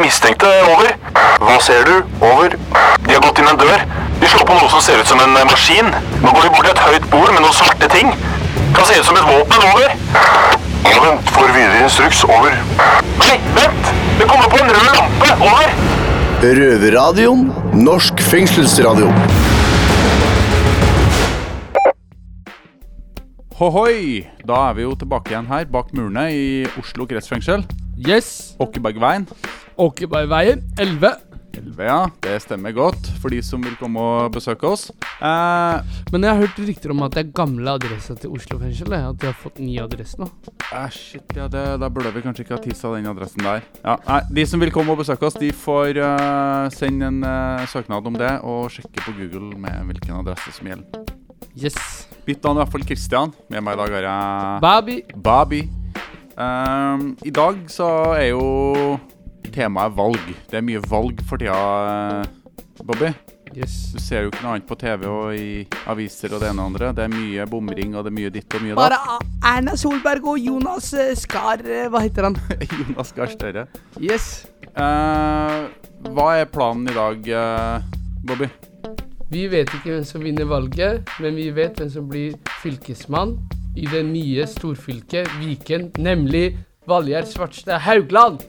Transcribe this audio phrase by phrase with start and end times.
[0.00, 0.48] de mistenkte.
[0.72, 0.96] Over.
[1.40, 1.96] Hva ser du?
[2.24, 2.56] Over.
[3.04, 3.84] De har gått inn en dør.
[4.20, 5.88] De slår på noe som ser ut som en eh, maskin.
[6.22, 8.12] Nå går de bort til et høyt bord med noen svarte ting.
[8.76, 9.66] Kan se ut som et våpen.
[9.72, 9.96] Over.
[11.00, 12.24] Vent, får videre instruks.
[12.28, 12.56] Over.
[13.20, 13.92] Nei, vent!
[14.20, 15.36] Det kommer på en rød lampe.
[15.48, 15.76] Over.
[16.40, 17.46] Røverradioen.
[17.76, 19.12] Norsk fengselsradio.
[23.60, 24.24] Hohoi!
[24.48, 26.44] Da er vi jo tilbake igjen her, bak murene i
[26.80, 27.66] Oslo kretsfengsel.
[28.00, 28.54] Yes.
[28.60, 29.26] Åkebergveien.
[29.80, 31.10] Åkebergveien 11.
[31.56, 31.96] 11, ja.
[32.22, 34.84] Det stemmer godt for de som vil komme og besøke oss.
[35.18, 35.80] Eh,
[36.12, 38.92] Men jeg har hørt rykter om at det er gamle adressa til Oslo fengsel.
[38.94, 40.28] At de har fått ny adresse nå.
[40.70, 43.64] eh, shit, ja, det, da burde vi kanskje ikke ha tissa den adressen der.
[43.82, 47.66] Ja, nei, De som vil komme og besøke oss, de får eh, sende en eh,
[47.72, 51.04] søknad om det og sjekke på Google med hvilken adresse som gjelder.
[51.58, 51.80] Yes.
[52.28, 53.32] Mitt navn er i hvert fall Kristian.
[53.50, 55.00] Med meg i dag har jeg Baby.
[55.18, 55.62] Babi.
[56.38, 58.44] Ehm, I dag så er jo
[59.54, 60.30] temaet valg.
[60.50, 61.58] Det er mye valg for tida,
[62.22, 63.12] eh, Bobby.
[63.56, 63.90] Yes.
[63.94, 66.70] Du ser jo ikke noe annet på TV og i aviser og det ene og
[66.70, 66.92] andre.
[66.94, 68.94] Det er mye bomring og det er mye ditt og mye datt.
[68.94, 72.38] Bare Erna Solberg og Jonas eh, Skar eh, Hva heter han?
[72.80, 73.66] Jonas Gahr Støre.
[73.98, 74.46] Yes.
[74.70, 75.66] Uh,
[76.14, 77.98] hva er planen i dag, uh,
[78.28, 78.46] Bobby?
[79.30, 83.36] Vi vet ikke hvem som vinner valget, men vi vet hvem som blir fylkesmann
[83.78, 86.56] i det nye storfylket Viken, nemlig
[86.90, 88.42] Valgjerd Svartstad Haugland.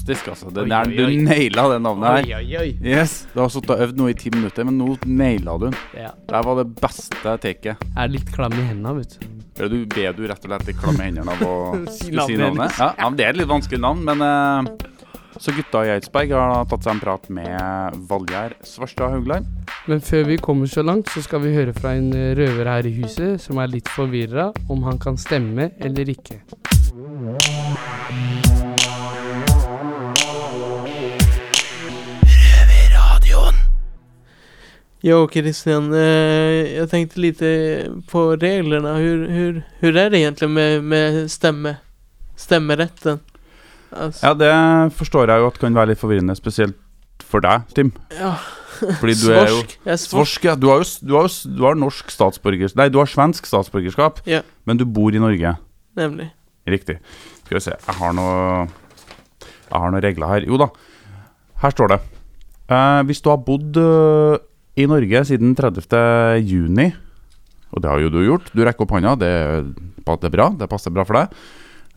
[0.00, 0.50] Fantastisk, altså.
[0.50, 2.38] Det Oi, der, du naila den navnet her.
[2.38, 2.70] Oi, oi.
[2.84, 5.76] Yes, Du har sittet og øvd nå i ti minutter, men nå naila du den.
[5.96, 6.12] Ja.
[6.28, 7.76] Det var det beste taket.
[7.76, 9.26] Jeg er litt klam i hendene, vet du.
[9.60, 11.52] Er du, ber du rett og slett klam i hendene av å
[11.98, 12.78] skulle si navnet?
[12.80, 14.64] Ja, ja, Det er et litt vanskelig navn, men uh,
[15.40, 19.48] Så gutta i Eidsberg har tatt seg en prat med Valgjerd Svarstad Haugland.
[19.90, 22.88] Men før vi kommer så langt, så skal vi høre fra en eh, røver her
[22.88, 26.40] i huset som er litt forvirra om han kan stemme eller ikke.
[35.02, 37.46] Jo, Christian, eh, jag tänkte lite
[38.10, 38.94] på reglerna.
[39.00, 41.76] Hur, hur, hur är det egentligen med, med stemme,
[42.36, 43.20] stemmeretten?
[43.90, 44.26] Altså.
[44.26, 46.76] Ja, det forstår jeg jo at kan være litt forvirrende, spesielt
[47.26, 47.92] for deg, Tim.
[48.18, 48.34] ja.
[48.80, 49.72] Fordi du er jo Svorsk.
[49.84, 50.10] Jeg er svorsk.
[50.10, 50.54] Svorsk, ja.
[50.56, 54.22] Du har jo du har, jo du har norsk statsborgerskap Nei, du har svensk statsborgerskap,
[54.30, 54.40] Ja.
[54.64, 55.50] men du bor i Norge.
[55.98, 56.30] Nemlig.
[56.70, 56.96] Riktig.
[57.44, 60.46] Skal vi se Jeg har noe Jeg har noen regler her.
[60.48, 60.70] Jo da.
[61.60, 61.98] Her står det.
[62.70, 64.38] Eh, hvis du har bodd eh,
[64.78, 66.42] i Norge siden 30.
[66.46, 66.90] juni,
[67.70, 69.16] og det har jo du gjort Du rekker opp hånda.
[69.18, 69.32] Det,
[70.06, 70.48] det er bra.
[70.58, 71.34] Det passer bra for deg.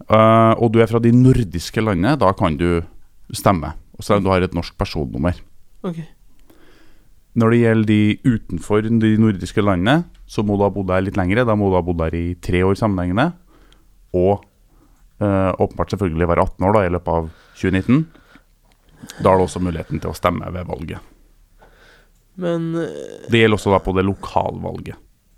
[0.09, 2.83] Uh, og du er fra de nordiske landene, da kan du
[3.33, 3.73] stemme.
[3.97, 5.37] Og om du har et norsk personnummer.
[5.85, 6.01] Ok.
[7.39, 8.01] Når det gjelder de
[8.35, 11.45] utenfor de nordiske landene, så må du ha bodd der litt lengre.
[11.47, 13.31] Da må du ha bodd der i tre år sammenhengende.
[14.13, 14.43] Og
[15.23, 18.03] uh, åpenbart selvfølgelig være 18 år da, i løpet av 2019.
[19.23, 21.12] Da har du også muligheten til å stemme ved valget.
[22.39, 24.95] Men eh, Det gjelder også da på det lokalvalget,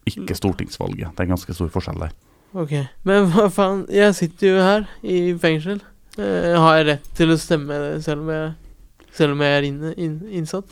[0.08, 1.12] ikke stortingsvalget.
[1.12, 2.14] Det er en ganske stor forskjell der.
[2.56, 2.74] ok.
[3.04, 5.82] Men hva faen, jeg sitter jo her i fengsel.
[6.18, 8.54] Eh, har jeg rett til å stemme selv om jeg,
[9.18, 10.72] selv om jeg er inne, inn, innsatt?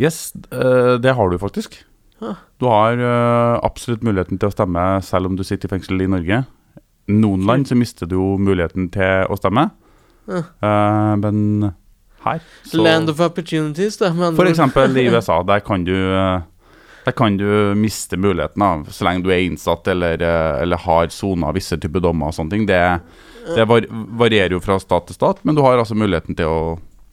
[0.00, 1.76] Yes, eh, det har du faktisk.
[2.22, 2.36] Ah.
[2.60, 6.08] Du har eh, absolutt muligheten til å stemme selv om du sitter i fengsel i
[6.08, 6.42] Norge.
[7.10, 9.70] Noen land så mister du jo muligheten til å stemme,
[10.30, 11.16] Ah.
[11.18, 11.72] Men
[12.24, 14.12] her så Land of opportunities, da.
[14.36, 16.42] For eksempel i USA, der kan du eh,
[17.06, 21.08] Der kan du miste muligheten av så lenge du er innsatt eller, eh, eller har
[21.14, 22.66] sona visse typer dommer og sånne ting.
[22.68, 22.80] Det,
[23.56, 23.86] det var,
[24.20, 26.60] varierer jo fra stat til stat, men du har altså muligheten til å,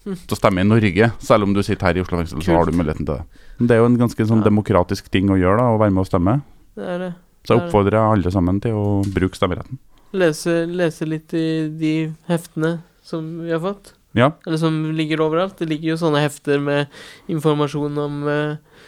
[0.03, 1.12] til å stemme i Norge.
[1.24, 3.45] Selv om du sitter her i Oslo fengsel, så har du muligheten til det.
[3.57, 6.03] Men Det er jo en ganske sånn demokratisk ting å gjøre, da, å være med
[6.03, 6.35] og stemme.
[6.78, 7.13] Det er det.
[7.47, 9.79] Så jeg oppfordrer alle sammen til å bruke stemmeretten.
[10.19, 11.94] Lese, lese litt i de
[12.28, 13.94] heftene som vi har fått.
[14.16, 15.57] Ja, Eller som ligger overalt.
[15.57, 16.88] Det ligger jo sånne hefter med
[17.28, 18.81] informasjon om uh,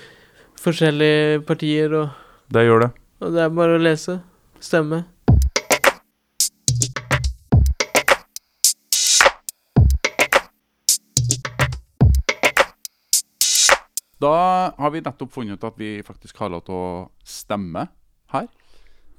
[0.59, 2.09] forskjellige partier, og,
[2.49, 2.91] det gjør det.
[3.21, 4.19] og det er bare å lese.
[4.63, 5.03] Stemme.
[14.19, 14.31] Da
[14.75, 16.87] har vi nettopp funnet ut at vi faktisk har lov til å
[17.23, 17.85] stemme
[18.33, 18.49] her.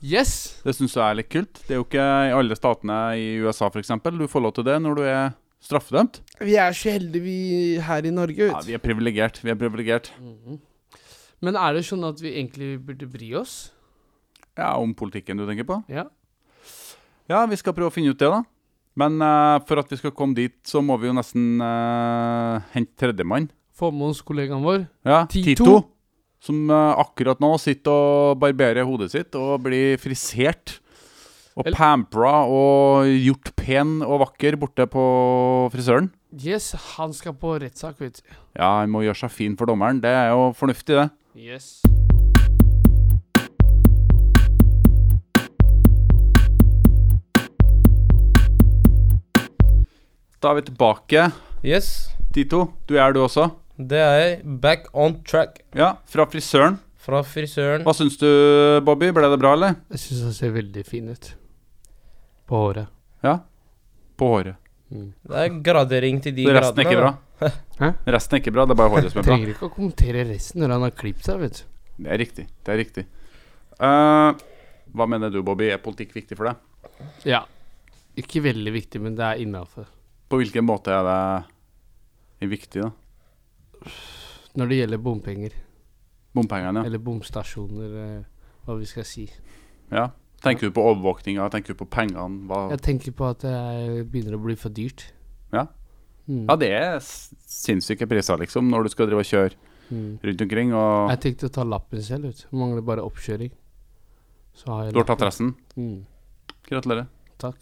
[0.00, 0.60] Yes!
[0.64, 1.60] Det syns jeg er litt kult.
[1.64, 3.94] Det er jo ikke i alle statene i USA f.eks.
[4.04, 5.32] du får lov til det når du er
[5.64, 6.20] straffedømt.
[6.40, 7.38] Vi er så heldige vi
[7.84, 9.42] her i Norge, Ja, vi er privilegert.
[9.44, 10.12] Vi er privilegert.
[11.40, 13.72] Men er det sånn at vi egentlig burde bry oss?
[14.58, 15.82] Ja, om politikken du tenker på?
[15.88, 16.08] Ja.
[17.30, 18.42] Ja, vi skal prøve å finne ut det, da.
[18.98, 22.96] Men eh, for at vi skal komme dit, så må vi jo nesten uh, hente
[22.98, 23.48] tredjemann.
[23.76, 24.84] Få med oss kollegaen vår.
[25.06, 25.54] Ja, Tito.
[25.54, 25.78] Tito.
[26.40, 30.78] Som eh, akkurat nå sitter og barberer hodet sitt og blir frisert
[31.58, 35.02] Og pampra og gjort pen og vakker borte på
[35.74, 36.10] frisøren.
[36.30, 38.36] Yes, han skal på rettssak, vet du.
[38.56, 39.98] Ja, han må gjøre seg fin for dommeren.
[40.04, 41.08] Det er jo fornuftig, det.
[41.34, 41.80] Yes.
[50.40, 51.24] Da er vi tilbake.
[51.66, 51.88] Yes,
[52.34, 53.50] Tito, du er du også?
[53.80, 54.32] det er jeg.
[54.60, 56.78] Back on track Ja, fra frisøren.
[57.00, 57.82] fra frisøren.
[57.86, 58.26] Hva syns du,
[58.84, 59.08] Bobby?
[59.16, 59.74] Ble det bra, eller?
[59.90, 61.30] Jeg syns han ser veldig fin ut.
[62.50, 62.90] På håret.
[63.22, 63.36] Ja.
[64.18, 64.56] På håret.
[64.90, 66.62] Det er gradering til de gradene.
[66.64, 67.10] resten er ikke bra?
[67.80, 67.90] Hæ?
[68.16, 69.34] Resten er ikke bra, det er bare håret som er bra.
[69.36, 71.68] Trenger ikke å kommentere resten når han har klippet seg, vet du.
[72.00, 72.46] Det er riktig.
[72.66, 73.04] Det er riktig.
[73.78, 74.34] Uh,
[74.98, 75.68] hva mener du, Bobby?
[75.70, 76.90] Er politikk viktig for deg?
[77.30, 77.44] Ja.
[78.18, 79.86] Ikke veldig viktig, men det er innafor.
[80.26, 83.94] På hvilken måte er det viktig, da?
[84.58, 85.54] Når det gjelder bompenger,
[86.34, 86.90] Bompengene, ja.
[86.90, 89.30] eller bomstasjoner, eh, hva vi skal si.
[89.94, 90.10] ja.
[90.42, 91.50] Tenker du på overvåkninga?
[91.52, 92.46] Tenker du på pengene?
[92.48, 92.70] Hva?
[92.72, 95.12] Jeg tenker på at det er- begynner å bli for dyrt.
[95.52, 95.66] Ja.
[96.28, 96.46] Mm.
[96.48, 99.52] Ja, det er sinnssyke priser, liksom, når du skal drive og kjøre
[99.90, 100.18] Mm.
[100.22, 100.72] rundt omkring.
[100.72, 102.46] Og Jeg tenkte å ta lappen selv, ut.
[102.52, 103.50] Mangler bare oppkjøring.
[104.54, 105.54] Så har jeg du har tatt resten.
[105.76, 106.04] Mm.
[106.70, 107.06] Gratulerer.
[107.38, 107.56] Takk.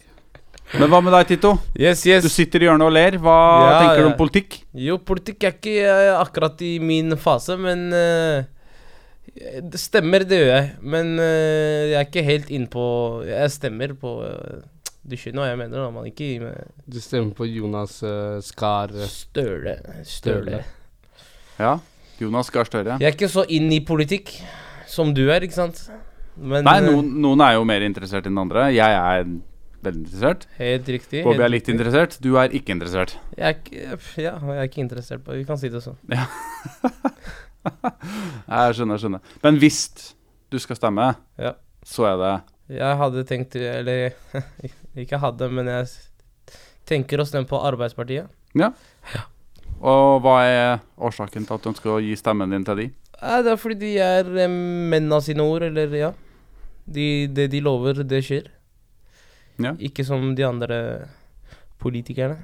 [0.77, 1.59] Men hva med deg, Tito?
[1.75, 2.23] Yes, yes.
[2.23, 3.11] Du sitter i hjørnet og ler.
[3.17, 4.63] Hva Ja, tenker du om politikk?
[4.75, 8.43] Jo, politikk er ikke eh, akkurat i min fase, men eh,
[9.35, 10.67] Det stemmer, det gjør jeg.
[10.81, 12.83] Men eh, jeg er ikke helt innpå
[13.27, 14.63] Jeg stemmer på eh,
[15.05, 15.83] Du skjønner hva jeg mener?
[15.83, 19.77] da, Man ikke med Du stemmer på Jonas uh, Skar Støle.
[20.07, 20.63] Støle.
[21.59, 21.77] Ja.
[22.19, 22.97] Jonas Gahr Støre.
[22.99, 24.33] Jeg er ikke så inn i politikk
[24.89, 25.85] som du er, ikke sant?
[26.39, 28.69] Men Nei, noen, noen er jo mer interessert enn andre.
[28.73, 29.23] Jeg er
[29.85, 30.47] veldig interessert.
[30.59, 31.21] Helt riktig.
[31.23, 31.75] Bobby helt er litt riktig.
[31.77, 32.17] interessert.
[32.23, 33.15] Du er ikke interessert.
[33.37, 35.99] Jeg er ikke, ja, jeg er ikke interessert på Vi kan si det sånn.
[38.49, 39.33] Jeg skjønner, jeg skjønner.
[39.43, 39.79] Men hvis
[40.51, 41.53] du skal stemme, Ja.
[41.85, 42.31] så er det
[42.79, 44.13] Jeg hadde tenkt Eller
[45.03, 45.89] ikke hadde, men jeg
[46.89, 48.29] tenker å stemme på Arbeidspartiet.
[48.57, 48.71] Ja
[49.79, 52.87] Og hva er årsaken til at du ønsker å gi stemmen din til de?
[53.19, 56.13] Det er fordi de er eh, menn av sine ord, eller ja.
[56.89, 58.47] De, det de lover, det skjer.
[59.59, 59.73] Ja.
[59.83, 60.77] Ikke som de andre
[61.83, 62.37] politikerne.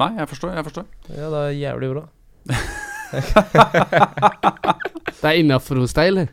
[0.00, 0.54] Nei, jeg forstår.
[0.56, 2.06] jeg forstår Ja, det er jævlig bra.
[5.20, 6.30] Det er innafor hos deg, eller?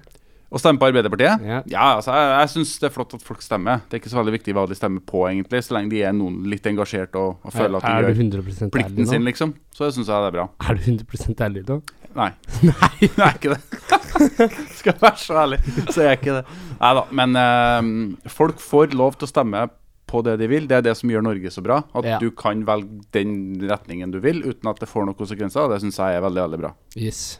[0.47, 1.41] Å stemme på Arbeiderpartiet?
[1.43, 1.57] Ja.
[1.67, 3.81] Ja, altså, jeg, jeg syns det er flott at folk stemmer.
[3.83, 6.13] Det er ikke så veldig viktig hva de stemmer på, egentlig, så lenge de er
[6.15, 9.51] noen litt engasjert og, og føler at de gjør plikten sin, liksom.
[9.75, 10.45] Så syns jeg det er bra.
[10.63, 11.81] Er du 100 ærlig nå?
[12.17, 12.29] Nei.
[12.63, 13.81] Nei, jeg er ikke det.
[14.79, 15.59] Skal jeg være så ærlig,
[15.91, 16.55] så er jeg ikke det.
[16.79, 17.03] Nei da.
[17.19, 19.67] Men øh, folk får lov til å stemme
[20.07, 20.67] på det de vil.
[20.67, 21.81] Det er det som gjør Norge så bra.
[21.95, 22.17] At Ja.
[22.19, 25.65] du kan velge den retningen du vil, uten at det får noen konsekvenser.
[25.65, 26.73] Og det syns jeg er veldig, veldig bra.
[26.95, 27.39] Yes.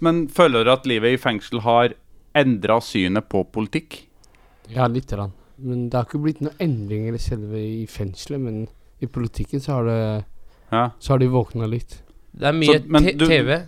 [0.00, 1.94] Men føler dere at livet i fengsel har
[2.34, 4.02] endra synet på politikk?
[4.68, 5.32] Ja, lite grann.
[5.58, 8.68] Men det har ikke blitt noen endringer selve i fengselet, men
[9.00, 10.24] i politikken så har det
[10.72, 10.90] Ja.
[10.98, 12.02] Så har de våkna litt.
[12.34, 13.62] Det er mye Så- men du- TV.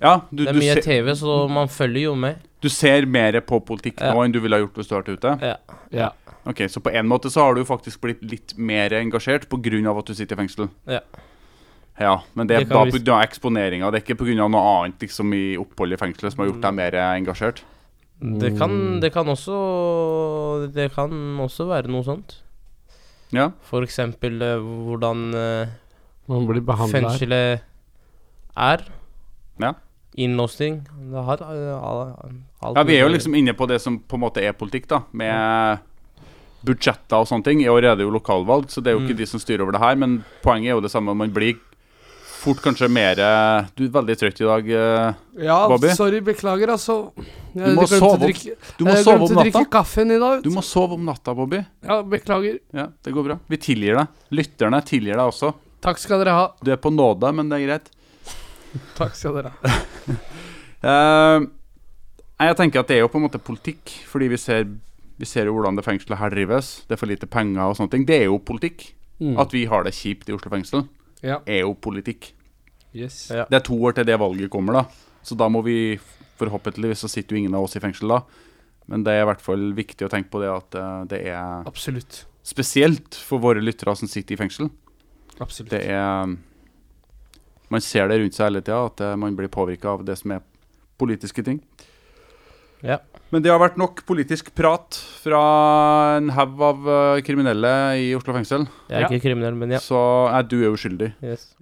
[0.00, 2.36] ja du, Det er du, mye ser, TV, så man følger jo med.
[2.60, 4.12] du ser mer på politikk Ja.
[4.14, 5.40] nå enn du ville ha gjort hvis du hadde vært ute?
[5.42, 5.56] Ja.
[5.90, 6.10] Ja.
[6.46, 9.98] Ok, Så på en måte så har du faktisk blitt litt mer engasjert pga.
[9.98, 10.68] at du sitter i fengsel?
[10.86, 11.00] Ja.
[12.00, 13.22] Ja, men det er Det da vi- pga.
[13.22, 13.90] eksponeringa.
[13.92, 14.48] Det er ikke pga.
[14.48, 17.62] noe annet liksom i oppholdet i fengselet som har gjort deg mer engasjert?
[18.20, 19.00] Det kan, Mm.
[19.00, 22.40] det kan også Det kan også være noe sånt.
[23.32, 23.50] Ja.
[23.62, 25.66] For eksempel eh, hvordan eh,
[26.28, 27.60] Man blir behandla fengselet
[28.56, 28.84] er.
[29.60, 29.72] Ja.
[30.16, 30.84] Innlåsing.
[31.10, 31.82] Det har eh,
[32.62, 34.86] alt ja, vi er jo liksom inne på det som på en måte er politikk,
[34.88, 35.00] da.
[35.12, 35.80] Med
[36.64, 37.60] budsjetter og sånne ting.
[37.62, 39.22] I år er det jo lokalvalg, så det er jo ikke Mm.
[39.22, 39.96] de som styrer over det her.
[39.96, 41.14] Men poenget er jo det samme.
[41.16, 41.56] Man blir
[42.42, 43.14] fort kanskje mer
[43.76, 44.68] Du er veldig trøtt i dag.
[44.68, 45.14] eh.
[45.44, 45.88] Ja, Bobby?
[45.94, 47.12] sorry, beklager, altså.
[47.54, 50.18] Jeg Du må sove om- drikke- Du må jeg sove glemte å drikke kaffen i
[50.18, 50.42] dag.
[50.42, 51.64] Du må sove om natta, Bobby.
[51.84, 52.58] Ja, beklager.
[52.74, 53.38] Ja, det går bra.
[53.48, 54.08] Vi tilgir deg.
[54.32, 55.54] Lytterne tilgir deg også.
[55.80, 56.52] Takk skal dere ha.
[56.62, 57.88] Du er på nåde, men det er greit.
[58.96, 59.72] Takk skal dere ha.
[60.84, 61.46] uh,
[62.42, 64.64] jeg tenker at det er jo på en måte politikk, fordi vi ser,
[65.22, 66.72] vi ser jo hvordan det fengselet her drives.
[66.88, 68.04] Det er for lite penger og sånne ting.
[68.08, 68.88] Det er jo politikk.
[69.22, 69.36] Mm.
[69.38, 70.88] At vi har det kjipt i Oslo fengsel,
[71.22, 71.36] Ja.
[71.46, 72.32] er jo politikk.
[72.92, 73.28] Yes.
[73.30, 73.44] Ja.
[73.48, 74.84] Det er to år til det valget kommer, da.
[75.22, 75.98] Så da må vi
[76.42, 78.16] Forhåpentligvis så sitter jo ingen av oss i fengsel da.
[78.90, 81.62] Men det er i hvert fall viktig å tenke på det at eh, det er
[81.68, 82.24] Absolutt.
[82.42, 84.70] spesielt for våre lyttere som sitter i fengsel.
[85.38, 85.70] Absolutt.
[85.70, 86.32] Det er
[87.70, 90.32] Man ser det rundt seg hele tida, at eh, man blir påvirka av det som
[90.34, 90.42] er
[90.98, 91.62] politiske ting.
[92.82, 92.98] Ja.
[93.32, 95.42] Men det har vært nok politisk prat fra
[96.18, 97.70] en haug av eh, kriminelle
[98.02, 98.66] i Oslo fengsel.
[98.90, 99.08] Jeg er Ja.
[99.08, 99.78] ikke kriminell, men ja.
[99.80, 99.96] Så
[100.30, 101.12] nei, du er uskyldig.
[101.24, 101.54] Yes.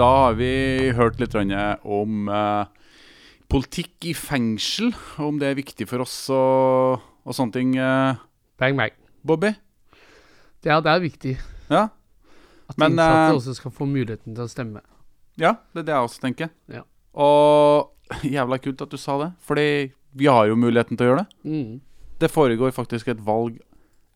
[0.00, 0.48] Da har vi
[0.96, 2.64] hørt litt om eh,
[3.52, 7.74] politikk i fengsel, om det er viktig for oss og, og sånne ting.
[7.76, 8.16] eh,
[8.56, 8.94] Bang, bang.
[9.20, 9.50] Bobby?
[10.64, 11.34] Ja, det er viktig
[11.68, 11.90] Ja?
[12.70, 14.80] at Men, innsatte eh, også skal få muligheten til å stemme.
[15.36, 16.50] Ja, det er det jeg også tenker.
[16.72, 16.84] Ja.
[17.12, 19.68] Og jævla kult at du sa det, fordi
[20.16, 21.40] vi har jo muligheten til å gjøre det.
[21.44, 21.80] Mm.
[22.24, 23.60] Det foregår faktisk et valg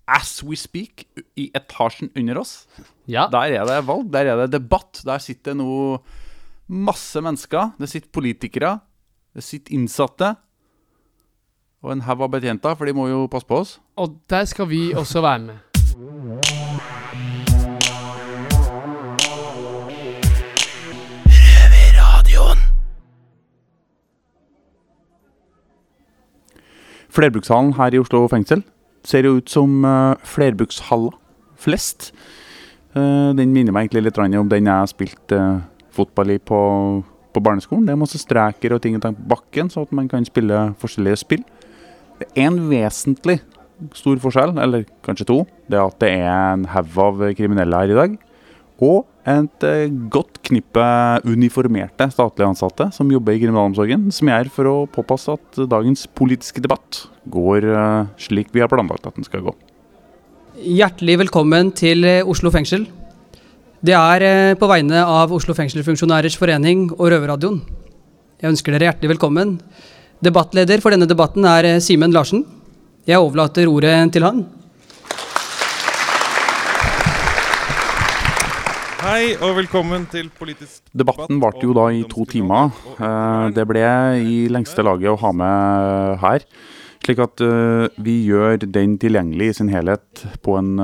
[0.06, 1.06] as we speak
[1.36, 2.66] i etasjen under oss.
[3.08, 3.26] Ja.
[3.32, 5.02] Der er det valg, der er det debatt.
[5.04, 5.98] Der sitter nå
[6.68, 7.72] masse mennesker.
[7.80, 8.78] Det sitter politikere,
[9.34, 10.34] det sitter innsatte.
[11.84, 13.78] Og en haug av betjenter, for de må jo passe på oss.
[14.00, 15.58] Og der skal vi også være med.
[27.14, 28.64] Flerbrukshallen her i Oslo fengsel
[29.04, 31.14] ser jo ut som uh, flerbrukshaller
[31.60, 32.12] flest.
[32.94, 36.60] Uh, den minner meg egentlig litt om den jeg spilte uh, fotball i på,
[37.34, 37.86] på barneskolen.
[37.86, 41.44] Det er masse streker og ting på bakken, så at man kan spille forskjellige spill.
[42.20, 43.40] Det er en vesentlig
[43.94, 45.40] stor forskjell, eller kanskje to.
[45.70, 48.16] Det er at det er en haug av kriminelle her i dag.
[48.82, 50.84] Og et eh, godt knippe
[51.24, 56.60] uniformerte statlige ansatte som jobber i kriminalomsorgen, som er for å påpasse at dagens politiske
[56.64, 59.54] debatt går eh, slik vi har planlagt at den skal gå.
[60.60, 62.84] Hjertelig velkommen til eh, Oslo fengsel.
[63.84, 67.58] Det er på vegne av Oslo fengselsfunksjonærers forening og Røverradioen.
[68.40, 69.58] Jeg ønsker dere hjertelig velkommen.
[70.24, 72.46] Debattleder for denne debatten er Simen Larsen.
[73.04, 74.40] Jeg overlater ordet til han.
[79.04, 82.70] Hei og velkommen til politisk Debatten varte jo da i to timer.
[82.96, 83.82] Eh, Det ble
[84.24, 86.46] i lengste laget å ha med her.
[87.04, 90.80] Slik at eh, vi gjør den tilgjengelig i sin helhet på en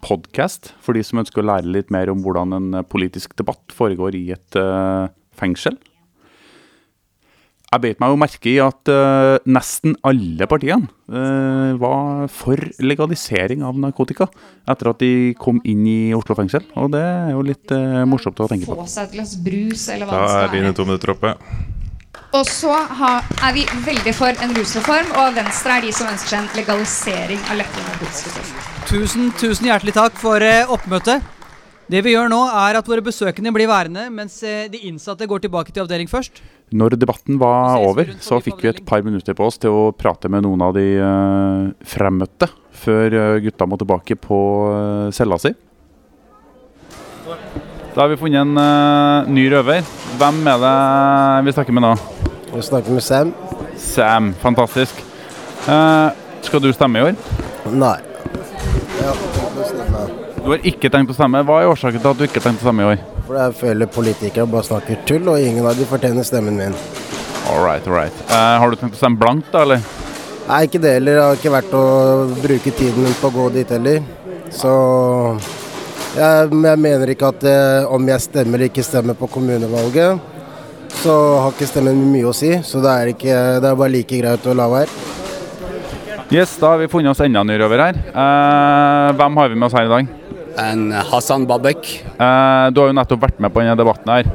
[0.00, 3.76] podkast for de som ønsker å lære litt mer om hvordan en eh, politisk debatt
[3.76, 5.76] foregår i et eh, fengsel.
[7.72, 13.64] Jeg beit meg jo merke i at uh, nesten alle partiene uh, var for legalisering
[13.64, 14.26] av narkotika
[14.68, 16.66] etter at de kom inn i Oslo fengsel.
[16.76, 18.76] Og det er jo litt uh, morsomt å tenke på.
[18.76, 21.34] få seg et glass brus, eller hva Da det er skal dine to minutter oppe.
[22.36, 26.28] Og så har, er vi veldig for en rusreform, og Venstre er de som ønsker
[26.28, 28.56] seg en legalisering av lettere narkotikastoff.
[28.92, 30.44] Tusen, tusen hjertelig takk for
[30.76, 31.24] oppmøtet.
[31.92, 35.72] Det vi gjør nå, er at våre besøkende blir værende, mens de innsatte går tilbake
[35.72, 36.40] til avdeling først.
[36.72, 40.30] Når debatten var over, så fikk vi et par minutter på oss til å prate
[40.32, 42.48] med noen av de uh, fremmøtte,
[42.82, 44.38] før eh, gutta må tilbake på
[44.72, 45.52] eh, cella si.
[47.92, 49.84] Da har vi funnet en uh, ny røver.
[50.18, 50.72] Hvem er det
[51.46, 51.92] vi snakker med nå?
[52.54, 53.30] Vi snakker med Sam.
[53.78, 54.32] Sam.
[54.42, 55.04] Fantastisk.
[55.68, 56.10] Uh,
[56.42, 57.22] skal du stemme i år?
[57.70, 57.98] Nei.
[58.98, 60.18] Ja, det stemmer.
[60.40, 61.44] Du har ikke tenkt å stemme.
[61.46, 63.11] Hva er årsaken til at du ikke har tenkt å stemme i år?
[63.32, 66.74] For jeg føler politikere bare snakker tull, og ingen av de fortjener stemmen min.
[67.48, 68.18] All right, all right.
[68.28, 69.80] Uh, har du tenkt å stemme blankt, da, eller?
[70.50, 71.16] Nei, ikke det heller.
[71.16, 71.86] Det har ikke vært å
[72.42, 74.04] bruke tiden min på å gå dit heller.
[74.52, 74.74] Så
[76.18, 80.20] jeg, jeg mener ikke at eh, om jeg stemmer eller ikke stemmer på kommunevalget,
[81.00, 82.52] så har ikke stemmen mye å si.
[82.68, 85.06] Så det er, ikke, det er bare like greit å la være.
[86.28, 88.02] Yes, da har vi funnet oss enda en ny røver her.
[88.12, 90.18] Uh, hvem har vi med oss her i dag?
[90.58, 91.86] En Hassan Babek.
[92.18, 94.28] Eh, du har jo nettopp vært med på denne debatten her.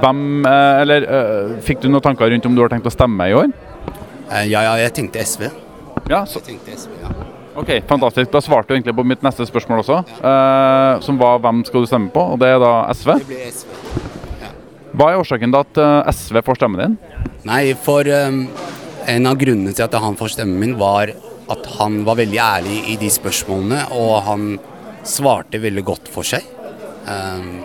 [0.00, 3.28] Hvem, eh, eller eh, Fikk du noen tanker rundt om du har tenkt å stemme
[3.28, 3.52] i år?
[4.30, 5.50] Eh, Ja, ja, jeg tenkte SV.
[6.08, 7.10] Ja, så, Jeg tenkte SV, ja.
[7.60, 8.30] ok, Fantastisk.
[8.32, 11.86] Da svarte du egentlig på mitt neste spørsmål også, eh, som var hvem skal du
[11.90, 12.24] stemme på?
[12.32, 13.12] Og det er da SV.
[13.20, 13.68] Det blir SV.
[14.92, 16.96] Hva er årsaken til at eh, SV får stemmen din?
[17.48, 18.42] Nei, for um,
[19.08, 21.12] en av grunnene til at han får stemmen min, var
[21.52, 24.44] at han var veldig ærlig i de spørsmålene, og han
[25.08, 26.46] svarte veldig godt for seg.
[27.06, 27.62] Um,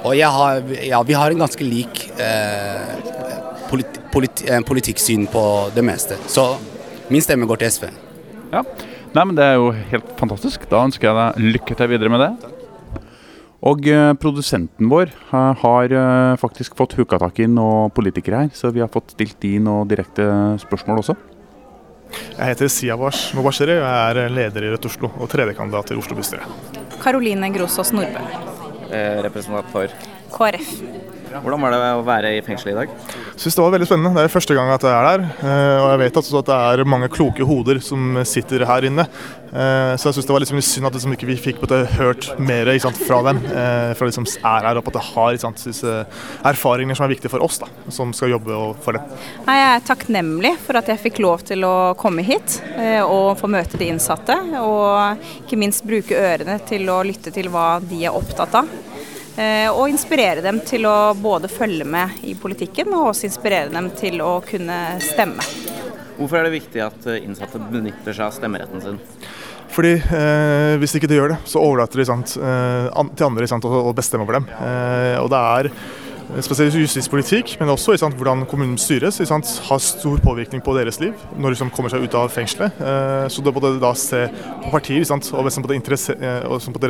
[0.00, 2.94] og har, ja, vi har en ganske lik eh,
[3.68, 5.42] politi, politi, eh, politikksyn på
[5.74, 6.16] det meste.
[6.24, 6.46] Så
[7.12, 7.90] min stemme går til SV.
[8.54, 8.64] Ja.
[9.10, 10.64] Nei, men Det er jo helt fantastisk.
[10.70, 12.32] Da ønsker jeg deg lykke til videre med det.
[13.60, 18.54] Og eh, produsenten vår eh, har eh, faktisk fått huka tak i noen politikere her,
[18.56, 20.24] så vi har fått stilt de noen direkte
[20.62, 21.16] spørsmål også.
[22.36, 26.16] Jeg heter Siavash Mubashiri og jeg er leder i Rødt Oslo og tredjekandidat til Oslo
[26.18, 26.48] bystyre.
[27.00, 28.24] Karoline Grosås Nordbø,
[29.24, 29.92] representant for
[30.34, 30.74] KrF.
[31.30, 32.90] Hvordan var det å være i fengselet i dag?
[32.90, 34.10] Jeg Syns det var veldig spennende.
[34.18, 35.20] Det er første gang at jeg er der.
[35.46, 39.04] eh, Og jeg vet at det er mange kloke hoder som sitter her inne.
[39.54, 41.62] Eh, Så jeg syns det var liksom litt synd at liksom ikke vi fikk
[41.96, 43.38] hørt mer ikke sant, fra dem.
[43.46, 45.84] eh, Fra de som er her, og på at det har ikke sant,
[46.44, 49.02] erfaringer som er viktige for oss, da, som skal jobbe for dem.
[49.46, 52.60] Jeg er takknemlig for at jeg fikk lov til å komme hit
[53.06, 54.34] og få møte de innsatte.
[54.60, 58.68] Og ikke minst bruke ørene til å lytte til hva de er opptatt av.
[59.40, 63.88] Eh, og inspirere dem til å både følge med i politikken, og også inspirere dem
[63.96, 65.44] til å kunne stemme.
[66.18, 68.98] Hvorfor er det viktig at eh, innsatte benytter seg av stemmeretten sin?
[69.70, 73.48] Fordi eh, Hvis ikke de gjør det, så overlater de sant, eh, an, til andre
[73.48, 74.50] sant, å, å bestemme over dem.
[74.58, 75.70] Eh, og det er
[76.44, 81.16] spesielt justispolitikk, men også sant, hvordan kommunen styres, sant, har stor påvirkning på deres liv
[81.36, 82.78] når de kommer seg ut av fengselet.
[82.78, 84.26] Eh, så det både da se
[84.64, 86.86] på partier sant, og hvem som eh, som eh,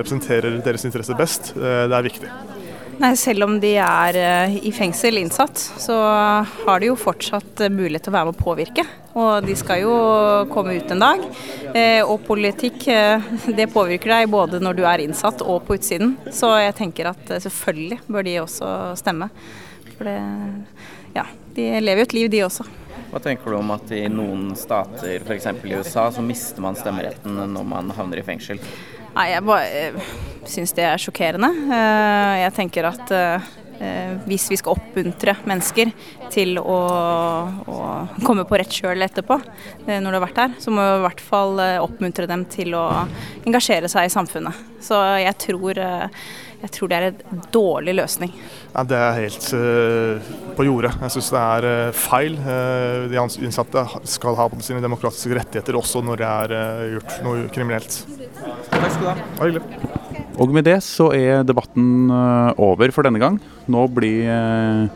[0.00, 2.32] representerer deres interesser best, eh, det er viktig.
[3.00, 5.94] Nei, selv om de er eh, i fengsel innsatt, så
[6.66, 8.84] har de jo fortsatt eh, mulighet til å være med å påvirke.
[9.16, 9.94] Og de skal jo
[10.52, 11.24] komme ut en dag.
[11.72, 12.84] Eh, og politikk,
[13.56, 16.12] det påvirker deg både når du er innsatt og på utsiden.
[16.28, 18.68] Så jeg tenker at selvfølgelig bør de også
[19.00, 19.30] stemme.
[19.94, 20.20] For det,
[21.16, 21.24] ja,
[21.56, 22.68] de lever jo et liv de også.
[23.10, 25.48] Hva tenker du om at i noen stater, f.eks.
[25.64, 28.60] i USA, så mister man stemmeretten når man havner i fengsel?
[29.14, 30.12] Nei, jeg bare uh,
[30.48, 31.50] syns det er sjokkerende.
[31.50, 33.48] Eh, jeg tenker at eh,
[34.26, 35.92] hvis vi skal oppmuntre mennesker
[36.32, 36.78] til å,
[37.64, 37.78] å
[38.24, 39.38] komme på rett kjøl etterpå,
[39.86, 42.46] eh, når du har vært her, så må vi i hvert fall eh, oppmuntre dem
[42.50, 42.84] til å
[43.46, 44.64] engasjere seg i samfunnet.
[44.84, 46.24] Så jeg tror, eh,
[46.60, 48.32] jeg tror det er en dårlig løsning.
[48.74, 50.92] Ja, det er helt uh, på jordet.
[51.06, 52.36] Jeg syns det er uh, feil.
[52.44, 57.46] Uh, de innsatte skal ha på sine demokratiske rettigheter også når det er gjort noe
[57.54, 57.96] kriminelt.
[58.68, 59.16] Takk skal du ha.
[59.40, 59.88] Ha hyggelig.
[60.40, 62.12] Og med det så er debatten
[62.60, 63.36] over for denne gang.
[63.68, 64.30] Nå blir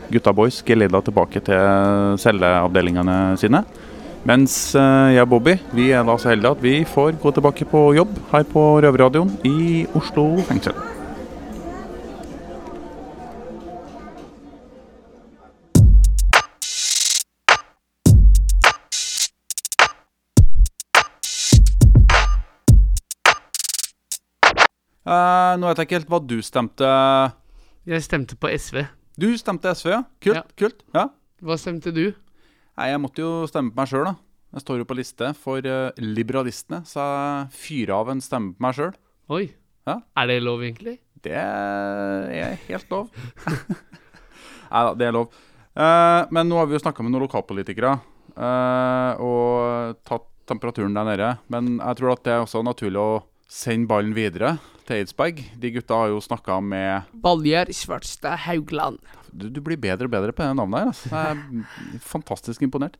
[0.09, 3.61] gutta boys geleda tilbake til celleavdelingene sine.
[4.25, 7.85] Mens jeg og Bobby vi er da så heldige at vi får gå tilbake på
[7.99, 10.94] jobb her på Røverradioen i Oslo fengsel.
[25.05, 26.91] Eh, nå vet jeg ikke helt hva du stemte.
[27.85, 28.79] Jeg stemte på SV.
[29.21, 30.01] Du stemte SV, ja?
[30.23, 30.39] Kult.
[30.39, 30.43] Ja.
[30.57, 31.03] kult, ja.
[31.45, 32.07] Hva stemte du?
[32.75, 34.15] Nei, Jeg måtte jo stemme på meg sjøl, da.
[34.55, 38.65] Jeg står jo på liste for uh, Liberalistene, så jeg fyrer av en stemme på
[38.65, 38.93] meg sjøl.
[39.35, 39.45] Oi.
[39.85, 39.99] Ja.
[40.17, 40.97] Er det lov, egentlig?
[41.21, 43.13] Det er helt lov.
[44.71, 45.29] Nei da, det er lov.
[45.77, 47.97] Uh, men nå har vi jo snakka med noen lokalpolitikere
[48.35, 51.27] og tatt temperaturen der nede.
[51.47, 55.41] Men jeg tror at det er også naturlig å sende ballen videre til Eidsberg.
[55.61, 58.99] De gutta har jo snakka med Baljer Svartstad Haugland.
[59.31, 60.93] du, du blir bedre og bedre på det navnet her.
[60.93, 61.09] Altså.
[61.11, 62.99] Jeg er fantastisk imponert.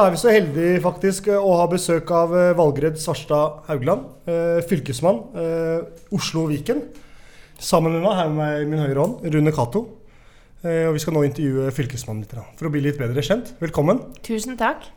[0.00, 4.06] Eh, er vi så heldige faktisk eh, å ha besøk av eh, Valgred Svarstad Haugland,
[4.24, 6.80] eh, fylkesmann Oslo Oslo-Viken.
[7.60, 9.82] Sammen med meg, her med meg i min høyre hånd, Rune Cato.
[10.64, 13.52] Eh, og vi skal nå intervjue fylkesmannen litt, for å bli litt bedre kjent.
[13.60, 14.00] Velkommen.
[14.24, 14.88] Tusen takk.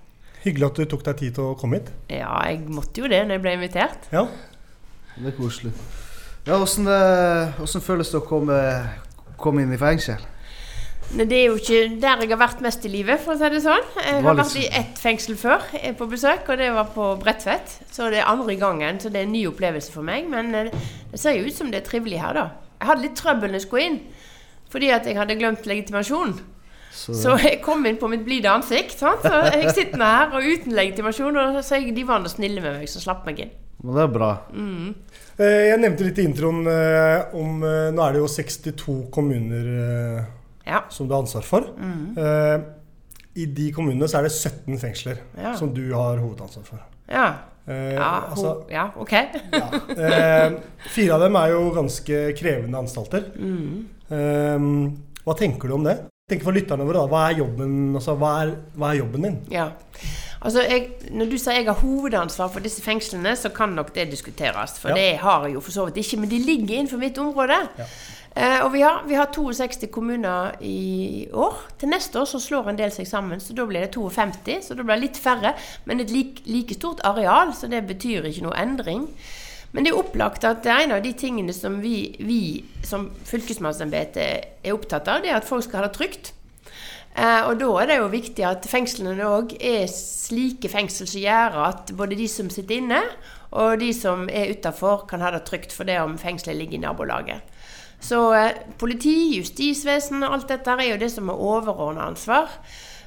[0.45, 1.91] Hyggelig at du tok deg tid til å komme hit.
[2.07, 4.07] Ja, jeg måtte jo det når jeg ble invitert.
[4.15, 4.23] Ja.
[5.17, 5.73] Det er koselig.
[6.47, 8.55] Ja, Åssen eh, føles det å komme,
[9.35, 10.23] komme inn i fengsel?
[11.11, 13.49] Men det er jo ikke der jeg har vært mest i livet, for å si
[13.53, 13.83] det sånn.
[14.01, 17.75] Jeg har vært i ett fengsel før eh, på besøk, og det var på Bredtvet.
[17.93, 20.25] Så det er andre gangen, så det er en ny opplevelse for meg.
[20.31, 20.71] Men eh,
[21.11, 22.47] det ser jo ut som det er trivelig her, da.
[22.79, 23.99] Jeg hadde litt trøbbel når jeg skulle inn,
[24.73, 26.33] fordi at jeg hadde glemt legitimasjon.
[26.93, 28.97] Så- Så jeg kom inn på mitt blide ansikt.
[28.99, 29.21] Sant?
[29.23, 32.61] Så jeg sitter nå her og uten legitimasjon, og så jeg, de var nå snille
[32.61, 33.49] med meg, så slapp meg inn.
[33.83, 34.31] Men det er bra.
[34.53, 34.93] Mm.
[35.39, 36.67] Eh, Jeg nevnte litt i introen
[37.33, 40.25] om Nå er det jo 62 kommuner
[40.65, 41.62] eh, som du har ansvar for.
[41.78, 42.17] Mm.
[42.17, 42.60] Eh,
[43.36, 45.56] I de kommunene så er det 17 fengsler Ja.
[45.58, 46.80] som du har hovedansvar for.
[47.10, 47.28] Ja.
[47.67, 49.13] Eh, Ja, altså, ja, ok.
[49.97, 50.52] eh,
[50.93, 53.30] fire av dem er jo ganske krevende anstalter.
[53.38, 53.86] Mm.
[54.10, 54.65] Eh,
[55.23, 55.97] hva tenker du om det?
[56.30, 59.39] Tenk for lytterne våre da, Hva er jobben, altså, hva er, hva er jobben din?
[59.52, 59.69] Ja.
[60.43, 64.10] Altså, jeg, når du sier jeg har hovedansvar for disse fengslene, så kan nok det
[64.12, 64.78] diskuteres.
[64.80, 64.95] For Ja.
[64.95, 67.60] det har jeg jo for så vidt ikke, men de ligger innenfor mitt område.
[67.80, 67.86] Eh,
[68.34, 71.60] og vi har, vi har 62 kommuner i år.
[71.78, 74.56] Til neste år så slår en del seg sammen, så da blir det 52.
[74.65, 75.54] Så da blir det litt færre,
[75.86, 79.06] men et like, like stort areal, så det betyr ikke noe endring.
[79.74, 82.41] Men det er opplagt at en av de tingene som vi, vi
[82.86, 86.34] som fylkesmannsembetet er opptatt av, det er at folk skal ha det trygt.
[86.34, 86.43] Eh,
[87.13, 91.58] Eh, og da er det jo viktig at fengslene òg er slike fengsel som gjør
[91.67, 93.02] at både de som sitter inne,
[93.54, 96.86] og de som er utafor, kan ha det trygt for det om fengselet ligger i
[96.88, 97.52] nabolaget.
[98.03, 102.51] Så eh, politi, justisvesen og alt dette er jo det som er overordna ansvar.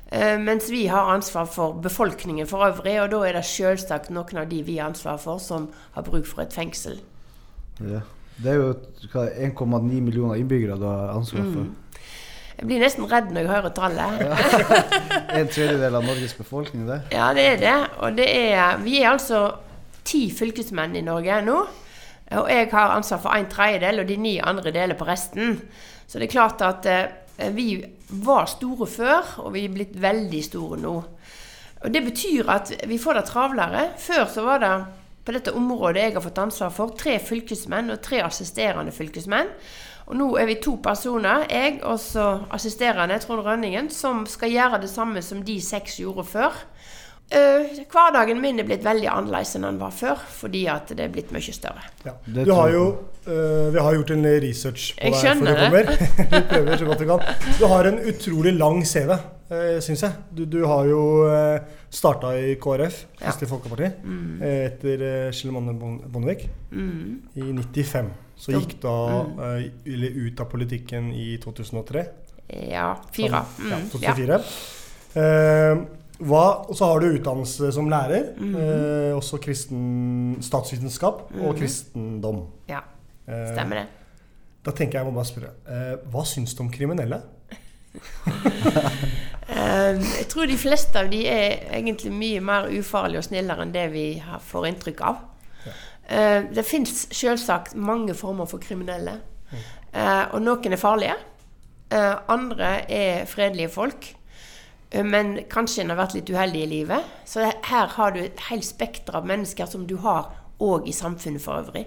[0.08, 4.42] Eh, mens vi har ansvar for befolkningen for øvrig, og da er det selvsagt noen
[4.42, 7.00] av de vi har ansvar for, som har bruk for et fengsel.
[7.80, 8.04] Ja.
[8.36, 8.72] Det er jo
[9.16, 11.64] 1,9 millioner innbyggere du har ansvar for.
[11.64, 11.74] Mm.
[12.56, 14.20] Jeg blir nesten redd når jeg hører tallet.
[15.40, 17.00] En tredjedel av Norges befolkning, det.
[17.12, 17.74] Ja, det er det.
[18.04, 19.40] Og det er, vi er altså
[20.06, 21.56] ti fylkesmenn i Norge nå.
[22.34, 25.60] Og jeg har ansvar for en tredjedel, og de ni andre deler på resten.
[26.06, 30.42] Så det er klart at eh, vi var store før, og vi er blitt veldig
[30.44, 30.94] store nå.
[31.84, 33.88] Og Det betyr at vi får det travlere.
[33.98, 34.74] Før så var det
[35.26, 39.50] på dette området jeg har fått ansvar for, tre fylkesmenn og tre assisterende fylkesmenn.
[40.06, 44.80] Og nå er vi to personer, jeg og så assisterende Trond Rønningen, som skal gjøre
[44.84, 46.60] det samme som de seks gjorde før.
[47.26, 51.10] Eh, hverdagen min er blitt veldig annerledes enn den var før, fordi at det er
[51.10, 51.82] blitt mye større.
[52.26, 52.84] Du har jo,
[53.26, 55.90] uh, vi har gjort en research på Jeg deg før du skjønner kommer.
[56.30, 57.24] du prøver så godt du kan.
[57.58, 59.10] Du har en utrolig lang CV,
[59.50, 60.12] uh, syns jeg.
[60.38, 61.58] Du, du har jo uh,
[61.90, 64.42] starta i KrF, Kristelig Folkeparti, Mm.
[64.42, 67.22] eh, etter uh, Kjell Bondevik Mm.
[67.34, 68.14] i 95.
[68.36, 69.38] Så gikk mm.
[69.40, 72.02] eh, eller ut av politikken i 2003.
[72.70, 73.40] Ja, fire.
[73.56, 74.40] Sånn, ja, Mm, 2004.
[75.16, 75.86] Ja.
[76.20, 78.32] Og så har du utdannelse som lærer.
[78.38, 78.54] Mhm.
[78.56, 81.58] eh, også kristen statsvitenskap og Mhm.
[81.58, 82.46] kristendom.
[82.68, 82.80] Ja,
[83.28, 83.86] Eh, stemmer det.
[84.64, 85.50] Da tenker jeg jeg må bare spørre.
[85.68, 87.20] eh, hva syns du om kriminelle?
[89.48, 93.70] Eh, jeg tror de fleste av de er egentlig mye mer ufarlige og snillere enn
[93.72, 94.06] det vi
[94.42, 95.20] får inntrykk av.
[96.10, 99.20] Eh, det fins selvsagt mange former for kriminelle.
[99.94, 101.14] Eh, og noen er farlige.
[101.94, 104.10] Eh, andre er fredelige folk.
[104.92, 107.14] Men kanskje en har vært litt uheldig i livet.
[107.26, 110.30] Så her har du et helt spekter av mennesker som du har
[110.62, 111.86] òg i samfunnet for øvrig.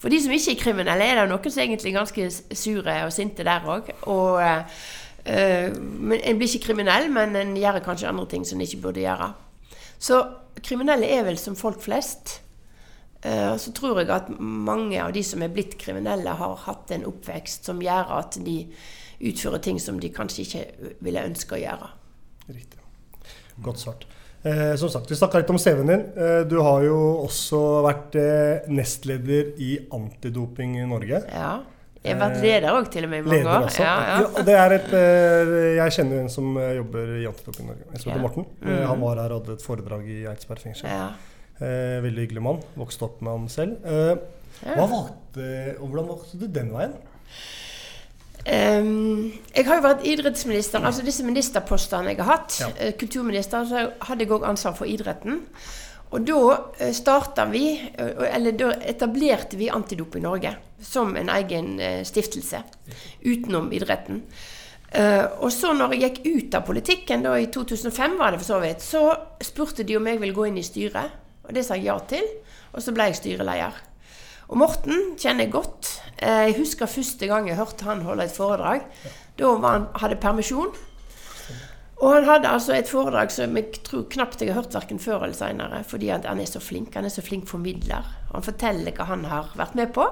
[0.00, 3.44] For de som ikke er kriminelle, er det noen som er ganske sure og sinte
[3.44, 3.90] der òg.
[4.08, 4.62] Og eh,
[5.26, 9.32] En blir ikke kriminell, men en gjør kanskje andre ting som en ikke burde gjøre.
[10.00, 10.22] Så
[10.64, 12.40] kriminelle er vel som folk flest.
[13.22, 17.04] Eh, så tror jeg at mange av de som er blitt kriminelle, har hatt en
[17.04, 18.62] oppvekst som gjør at de
[19.20, 21.90] utfører ting som de kanskje ikke ville ønske å gjøre.
[23.62, 24.06] Godt svart.
[24.42, 26.04] Eh, som sagt, Vi snakka litt om CV-en din.
[26.16, 31.20] Eh, du har jo også vært eh, nestleder i Antidoping i Norge.
[31.28, 31.58] Ja.
[32.00, 33.66] Jeg har vært leder òg, til og med, i mange år.
[33.76, 34.20] Ja, ja.
[34.30, 37.84] og det er et, eh, jeg kjenner jo en som eh, jobber i Antidoping Norge.
[37.90, 38.22] Jeg heter Ja.
[38.22, 38.46] Morten.
[38.62, 38.86] Eh, Mhm.
[38.88, 40.88] Han var her og hadde et foredrag i Eidsberg fengsel.
[40.88, 41.10] Ja.
[41.60, 42.62] Eh, veldig hyggelig mann.
[42.80, 43.76] Vokste opp med han selv.
[43.84, 44.16] Eh,
[44.64, 44.74] Ja.
[44.76, 46.94] hva valgte, og Hvordan valgte du den veien?
[48.44, 52.56] Ehm, jeg har jo vært idrettsminister, altså disse ministerpostene jeg har hatt.
[52.60, 52.70] Ja.
[52.78, 55.44] eh, kulturminister, så hadde jeg òg ansvar for idretten.
[56.10, 62.04] Og da starta vi, eh, eller da etablerte vi Antidoping Norge som en egen eh,
[62.04, 62.62] stiftelse
[63.22, 64.22] utenom idretten.
[64.90, 68.54] Eh, og så når jeg gikk ut av politikken, da i 2005 var det for
[68.54, 69.04] så vidt, så
[69.44, 71.18] spurte de om jeg ville gå inn i styret.
[71.46, 72.26] Og det sa jeg ja til.
[72.72, 73.78] Og så ble jeg styreleder.
[74.50, 75.88] Og Morten kjenner jeg godt.
[76.18, 78.82] Eh, Jeg husker første gang jeg hørte han holde et foredrag.
[79.38, 80.72] Da han, hadde permisjon.
[82.00, 85.26] Og han hadde altså et foredrag som jeg tror knapt jeg har hørt verken før
[85.26, 86.94] eller seinere, fordi han er så flink.
[86.96, 88.08] Han er så flink formidler.
[88.32, 90.08] Han forteller hva han har vært med på.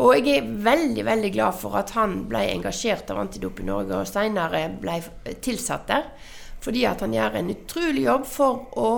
[0.00, 4.08] Og jeg er veldig veldig glad for at han ble engasjert av Antidoping Norge og
[4.08, 5.00] seinere ble
[5.42, 6.06] tilsatt der.
[6.62, 8.90] Fordi at han gjør en utrolig jobb for å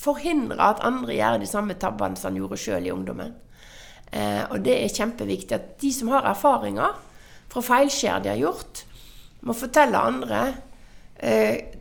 [0.00, 3.32] forhindre at andre gjør de samme tabbene som han gjorde sjøl i ungdommen.
[4.10, 6.96] Eh, og det er kjempeviktig at de som har erfaringer
[7.50, 8.84] fra feilskjær de har gjort,
[9.46, 10.40] må fortelle andre
[11.16, 11.78] eh,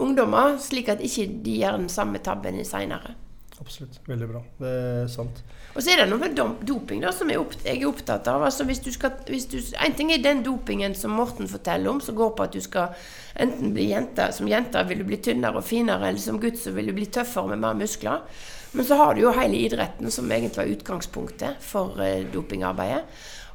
[0.00, 3.16] ungdommer, slik at ikke de gjør den samme tabben seinere.
[3.62, 4.00] Absolutt.
[4.08, 4.40] Veldig bra.
[4.58, 5.42] Det er sant.
[5.72, 6.34] Og så er det noe med
[6.66, 8.42] doping da, som jeg, er opptatt av.
[8.48, 12.00] Altså hvis du skal, hvis du, en ting er den dopingen som Morten forteller om,
[12.02, 12.96] som går på at du skal
[13.40, 16.74] enten bli jente Som jente vil du bli tynnere og finere, eller som gutt så
[16.74, 18.26] vil du bli tøffere med mer muskler.
[18.72, 23.02] Men så har du jo hele idretten, som egentlig var utgangspunktet for eh, dopingarbeidet.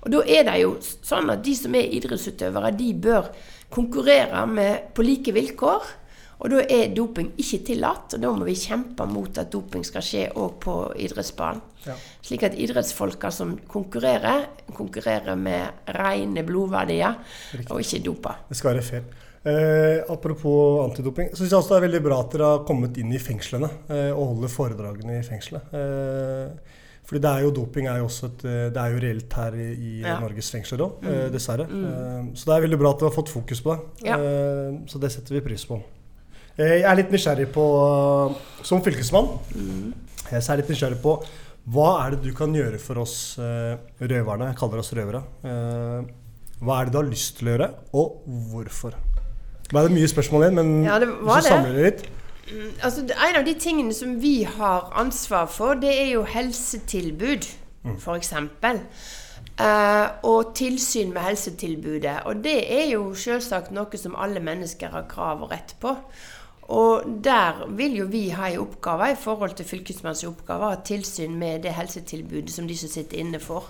[0.06, 3.32] Og da er det jo sånn at de som er idrettsutøvere, de bør
[3.74, 5.90] konkurrere med, på like vilkår.
[6.38, 10.06] Og da er doping ikke tillatt, og da må vi kjempe mot at doping skal
[10.06, 11.64] skje òg på idrettsbanen.
[11.88, 11.96] Ja.
[12.22, 14.46] Slik at idrettsfolka som konkurrerer,
[14.78, 17.18] konkurrerer med rene blodverdier,
[17.72, 18.36] og ikke dopa.
[18.52, 19.08] Det skal være fair.
[19.48, 22.98] Eh, apropos antidoping, så syns jeg også det er veldig bra at dere har kommet
[23.00, 25.70] inn i fengslene eh, og holder foredragene i fengselet.
[25.78, 26.76] Eh,
[27.08, 29.54] Fordi det er jo doping er jo også et, eh, det er jo reelt her
[29.56, 30.18] i, i Ja.
[30.20, 31.32] Norges fengsler òg, Mm.
[31.32, 31.68] dessverre.
[31.70, 31.86] Mm.
[31.86, 34.08] Eh, så det er veldig bra at dere har fått fokus på det.
[34.10, 34.18] Ja.
[34.18, 35.80] Eh, så det setter vi pris på.
[36.58, 39.94] Eh, jeg er litt nysgjerrig på, som fylkesmann, Mm.
[40.32, 41.24] jeg er litt nysgjerrig på
[41.72, 44.48] hva er det du kan gjøre for oss eh, røverne?
[44.52, 45.24] Jeg kaller oss røvere.
[45.46, 46.04] Eh,
[46.60, 48.94] hva er det du har lyst til å gjøre, og hvorfor?
[49.68, 52.06] Det var mye spørsmål igjen, men Ja, det var hvis du samler det litt
[52.48, 57.48] Mm, Altså, en av de tingene som vi har ansvar for, det er jo helsetilbud,
[57.84, 57.98] Mm.
[58.00, 58.34] f.eks.
[59.60, 62.20] Uh, og tilsyn med helsetilbudet.
[62.26, 65.96] Og det er jo selvsagt noe som alle mennesker har krav og rett på.
[66.68, 71.36] Og der vil jo vi ha en oppgave i forhold til fylkesmannens oppgave, ha tilsyn
[71.40, 73.66] med det helsetilbudet som de som sitter inne får.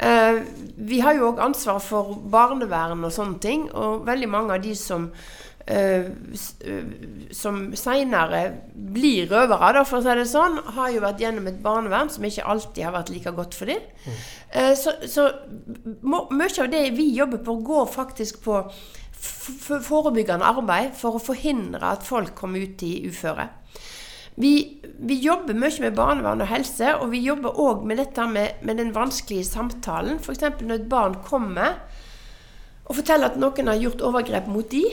[0.00, 0.42] Eh,
[0.76, 4.74] vi har jo òg ansvar for barnevern og sånne ting, og veldig mange av de
[4.78, 5.10] som
[5.66, 6.08] eh,
[6.64, 6.86] eh,
[7.30, 11.60] som seinere blir røvere, da, for å si det sånn, har jo vært gjennom et
[11.62, 13.84] barnevern som ikke alltid har vært like godt for dem.
[14.50, 15.28] Eh, så så
[16.02, 18.64] må, mye av det vi jobber på, går faktisk på
[19.22, 23.48] forebyggende arbeid for å forhindre at folk kommer ut i uføre.
[24.34, 28.62] Vi, vi jobber mye med barnevern og helse, og vi jobber òg med dette med,
[28.64, 30.20] med den vanskelige samtalen.
[30.22, 30.46] F.eks.
[30.62, 31.82] når et barn kommer
[32.86, 34.86] og forteller at noen har gjort overgrep mot de,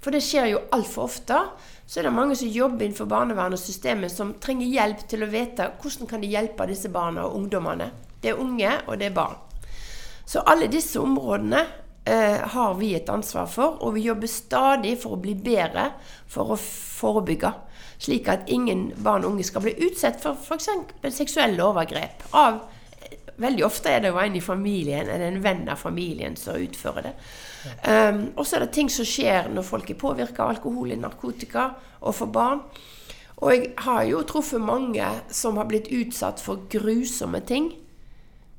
[0.00, 1.42] for det skjer jo altfor ofte,
[1.84, 5.28] så er det mange som jobber innenfor barnevernet og systemet som trenger hjelp til å
[5.30, 7.90] vite hvordan kan de hjelpe disse barna og ungdommene.
[8.22, 9.36] Det er unge, og det er barn.
[10.24, 11.64] Så alle disse områdene
[12.04, 15.90] eh, har vi et ansvar for, og vi jobber stadig for å bli bedre
[16.30, 17.52] for å forebygge.
[18.00, 20.70] Slik at ingen barn og unge skal bli utsatt for f.eks.
[21.12, 22.24] seksuelle overgrep.
[22.32, 22.62] Av,
[23.40, 27.10] veldig ofte er det jo en i familien eller en venn av familien som utfører
[27.10, 27.12] det.
[27.84, 31.02] Um, og så er det ting som skjer når folk er påvirka av alkohol og
[31.02, 31.66] narkotika,
[32.00, 32.64] og for barn.
[33.40, 37.70] Og jeg har jo truffet mange som har blitt utsatt for grusomme ting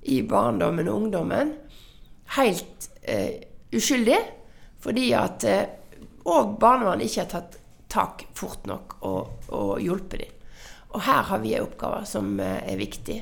[0.09, 1.53] i barndommen og ungdommen.
[2.37, 3.41] Helt eh,
[3.73, 4.19] uskyldig.
[4.81, 5.63] Fordi at eh,
[6.25, 7.57] Og barnevernet ikke har tatt
[7.91, 10.37] tak fort nok og, og hjulpet dem.
[10.93, 13.17] Og her har vi en oppgave som eh, er viktig.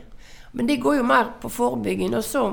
[0.51, 2.15] Men det går jo mer på forebygging.
[2.17, 2.43] Og så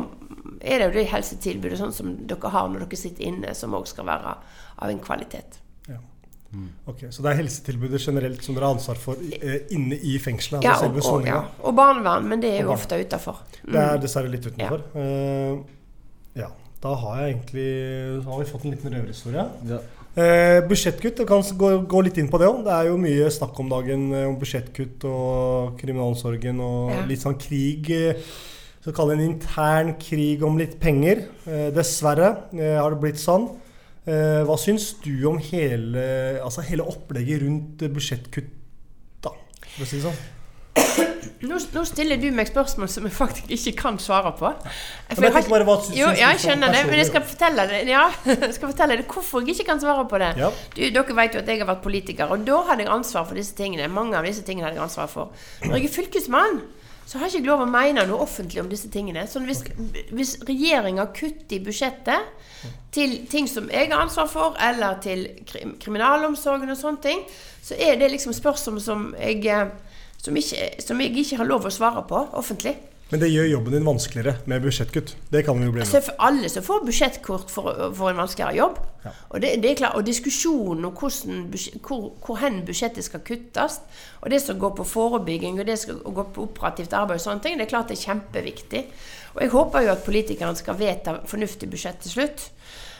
[0.60, 3.88] er det jo det helsetilbudet sånn som dere har når dere sitter inne, som òg
[3.90, 4.34] skal være
[4.76, 5.58] av en kvalitet.
[5.88, 6.00] Ja.
[6.88, 10.64] Ok, Så det er helsetilbudet generelt som dere har ansvar for eh, inne i fengselet?
[10.64, 11.40] Ja, altså og, og, ja.
[11.60, 13.42] og barnevern, men det er jo ofte utafor.
[13.64, 14.86] Det er dessverre litt utenfor.
[15.00, 15.58] Eh,
[16.40, 16.52] ja,
[16.86, 17.68] da har jeg egentlig
[18.30, 19.46] har vi fått en liten røverhistorie.
[20.16, 22.62] Eh, budsjettkutt, jeg kan gå, gå litt inn på det òg.
[22.64, 27.02] Det er jo mye snakk om dagen eh, om budsjettkutt og kriminalomsorgen og Ja.
[27.10, 27.90] litt sånn krig.
[27.90, 28.22] eh,
[28.86, 31.24] Så kalle det en intern krig om litt penger.
[31.44, 33.48] Eh, dessverre eh, har det blitt sånn.
[34.06, 38.52] Eh, hva syns du om hele, altså hele opplegget rundt budsjettkutt,
[39.26, 39.32] da?
[39.74, 40.20] For å si det sånn.
[41.44, 44.52] Nå, nå stiller du meg spørsmål som jeg faktisk ikke kan svare på.
[44.54, 47.66] men jeg tenker bare, hva syns jo, ja, jeg skjønner det, men jeg skal fortelle
[47.70, 50.32] det Ja, jeg skal fortelle det hvorfor jeg ikke kan svare på det.
[50.40, 50.48] Ja.
[50.72, 53.36] Du, dere vet jo at jeg har vært politiker, og da hadde jeg ansvar for
[53.36, 53.90] disse tingene.
[53.92, 55.46] Mange av disse tingene hadde jeg ansvar for.
[55.66, 56.60] Når jeg er fylkesmann,
[57.06, 59.28] så har jeg ikke lov å mene noe offentlig om disse tingene.
[59.30, 59.60] Så hvis,
[60.10, 62.32] hvis regjeringa kutter i budsjettet
[62.96, 67.22] til ting som jeg har ansvar for, eller til krim, kriminalomsorgen og sånne ting,
[67.62, 69.70] så er det liksom spørsmål som jeg, eh,
[70.26, 72.74] som, ikke, som jeg ikke har lov å svare på offentlig.
[73.06, 75.12] Men det gjør jobben din vanskeligere med budsjettkutt.
[75.30, 78.56] Det kan vi jo bli Altså, med for alle som får budsjettkort for en vanskeligere
[78.56, 78.80] jobb.
[79.06, 81.44] Og, det, det klart, og diskusjonen om hvordan,
[81.86, 83.78] hvor, hvor hen budsjettet skal kuttes,
[84.24, 87.44] og det som går på forebygging og det som går på operativt arbeid, og sånne
[87.44, 88.82] ting, det er klart det er kjempeviktig.
[89.36, 92.48] Og jeg håper jo at politikerne skal vedta fornuftig budsjett til slutt.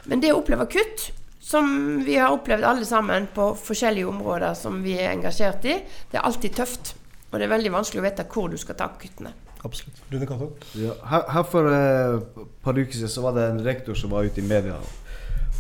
[0.07, 1.09] Men det å oppleve kutt,
[1.43, 1.67] som
[2.07, 5.81] vi har opplevd alle sammen på forskjellige områder som vi er engasjert i,
[6.13, 6.95] det er alltid tøft.
[7.31, 9.35] Og det er veldig vanskelig å vite hvor du skal ta kuttene.
[9.67, 10.03] Absolutt.
[10.13, 10.51] Rune Cato?
[10.79, 14.13] Ja, her, her for eh, et par uker siden så var det en rektor som
[14.15, 14.79] var ute i media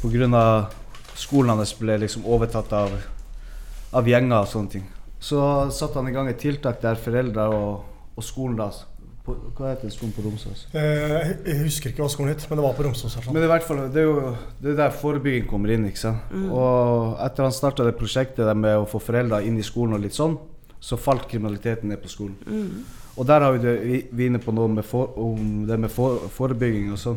[0.02, 0.42] pga.
[1.16, 2.92] skolen hans ble liksom overtatt av,
[3.92, 4.84] av gjenger og sånne ting.
[5.18, 5.40] Så
[5.72, 8.70] satte han i gang et tiltak der foreldre og, og skolen da
[9.26, 10.66] på, Hva heter skolen på Romsås?
[10.76, 13.16] Eh, jeg husker ikke hva skolen het, men det var på Romsås.
[13.26, 15.88] Men i hvert fall, det er jo det er der forebygging kommer inn.
[15.88, 16.28] ikke sant?
[16.30, 16.52] Mm.
[16.54, 20.04] Og etter han starta det prosjektet der med å få foreldre inn i skolen, og
[20.04, 20.36] litt sånn,
[20.86, 22.36] så falt kriminaliteten ned på skolen.
[22.46, 22.84] Mm.
[23.16, 23.72] Og der har vi, det,
[24.12, 27.16] vi, inne på noe med for, om det med for, forebygging og sånn.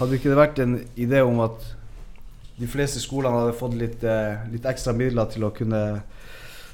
[0.00, 1.62] Hadde ikke det vært en idé om at
[2.58, 5.80] de fleste skolene hadde fått litt, eh, litt ekstra midler til å kunne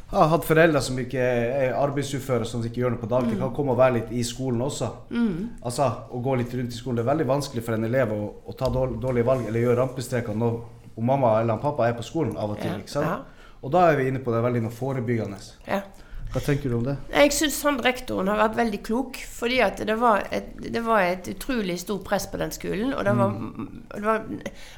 [0.09, 3.43] ha hatt foreldre som ikke er arbeidsuføre, som ikke gjør noe på dagtid, Mm.
[3.45, 4.89] kan komme og være litt i skolen også.
[5.11, 5.61] Mm.
[5.63, 6.97] Altså, å gå litt rundt i skolen.
[6.97, 10.35] Det er veldig vanskelig for en elev å, å ta dårlige valg eller gjøre rampestreker
[10.35, 10.61] når
[10.99, 12.73] mamma eller pappa er på skolen av og til.
[12.73, 13.07] Ja, ikke sant?
[13.07, 13.19] ja.
[13.63, 15.39] Og da er vi inne på det veldig noe forebyggende.
[15.67, 15.83] Ja.
[16.29, 16.95] Hva tenker du om det?
[17.09, 19.17] Jeg syns han rektoren har vært veldig klok.
[19.39, 22.93] Fordi at det var et, det var et utrolig stort press på den skolen.
[22.93, 23.33] Og det var,
[23.95, 24.27] det var,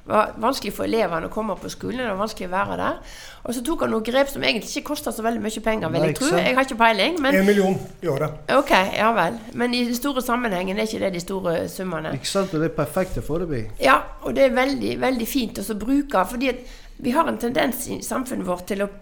[0.06, 2.04] var vanskelig for elevene å komme på skolen.
[2.04, 3.00] Det var vanskelig å være der.
[3.42, 6.06] Og så tok han noen grep som egentlig ikke kosta så veldig mye penger, vil
[6.06, 6.30] jeg tro.
[6.38, 7.20] Jeg har ikke peiling.
[7.26, 8.38] Men En million i året.
[8.54, 9.42] Ok, ja vel.
[9.58, 12.14] Men i den store sammenhengen er ikke det de store summene.
[12.20, 12.54] Ikke sant?
[12.54, 13.74] Og det er perfekte forebygging.
[13.82, 16.62] Ja, og det er veldig, veldig fint å bruke, fordi at
[17.00, 18.92] vi har en tendens i samfunnet vårt til å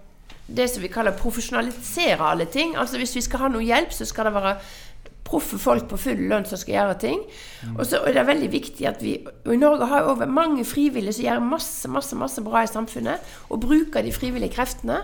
[0.49, 2.77] det som vi kaller profesjonalisere alle ting.
[2.77, 4.55] Altså hvis vi skal ha noe hjelp, så skal det være
[5.29, 7.23] proffe folk på full lønn som skal gjøre ting.
[7.77, 11.19] Og så er det veldig viktig at vi og I Norge har vi mange frivillige
[11.19, 15.03] som gjør masse, masse, masse bra i samfunnet, og bruker de frivillige kreftene.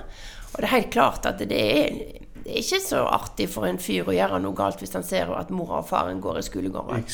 [0.54, 1.98] Og det er helt klart at det er,
[2.44, 5.32] det er ikke så artig for en fyr å gjøre noe galt hvis han ser
[5.34, 7.04] at mora og faren går i skolegården.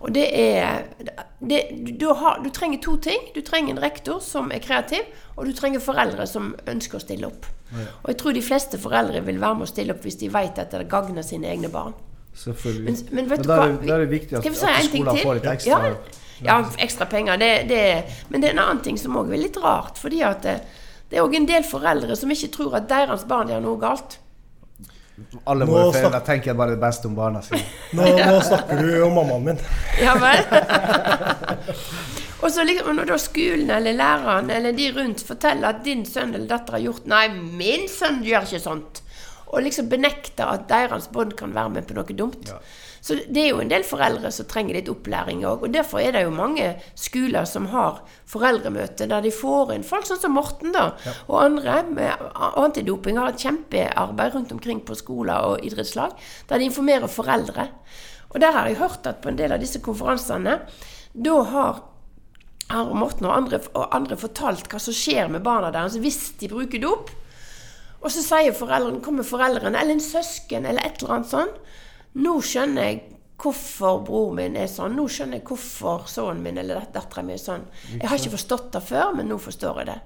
[0.00, 0.84] Og det er
[1.40, 3.30] det, du, du, har, du trenger to ting.
[3.36, 7.30] Du trenger en rektor som er kreativ, og du trenger foreldre som ønsker å stille
[7.30, 7.48] opp.
[7.72, 10.58] Og jeg tror de fleste foreldre vil være med å stille opp hvis de vet
[10.58, 11.94] at det gagner sine egne barn.
[12.40, 12.96] Selvfølgelig.
[13.10, 13.60] Men, men da, hva?
[13.66, 15.22] er, da er det viktig at, at en ting til?
[15.24, 15.94] får litt ekstra Ja,
[16.40, 17.40] ja, ekstra penger.
[17.40, 17.82] Det, det,
[18.30, 19.98] men det er en annen ting som òg er litt rart.
[20.00, 20.56] fordi at det,
[21.10, 24.18] det er òg en del foreldre som ikke tror at deres barn gjør noe galt.
[25.44, 27.62] Alle Nå våre foreldre tenker bare det beste om barna sine.
[27.96, 29.62] Nå, nå snakker du om mammaen min.
[30.04, 30.42] Ja vel?
[32.40, 36.32] Og så liksom, når da skolen eller læreren eller de rundt forteller at din sønn
[36.32, 39.02] eller datter har gjort Nei, min sønn gjør ikke sånt.
[39.50, 42.48] Og liksom benekter at deres bånd kan være med på noe dumt.
[43.00, 45.64] Så det er jo en del foreldre som trenger litt opplæring òg.
[45.64, 46.66] Og derfor er det jo mange
[46.98, 50.90] skoler som har foreldremøte der de får inn folk sånn som Morten da,
[51.26, 52.24] og andre med
[52.60, 56.12] antidoping har et kjempearbeid rundt omkring på skoler og idrettslag
[56.50, 57.70] der de informerer foreldre.
[58.30, 60.60] Og der har jeg hørt at på en del av disse konferansene
[61.10, 61.86] da har
[62.70, 66.50] har Morten og andre, og andre fortalt hva som skjer med barna deres hvis de
[66.52, 67.10] bruker dop.
[68.00, 71.50] Og så sier foreldrene, kommer foreldrene eller en søsken eller et eller annet sånn.
[72.18, 73.00] Nå skjønner jeg
[73.40, 74.96] hvorfor bror min er sånn.
[74.98, 77.62] Nå skjønner jeg hvorfor sønnen min eller dattera mi er sånn.
[77.94, 79.98] Jeg har ikke forstått det før, men nå forstår jeg det.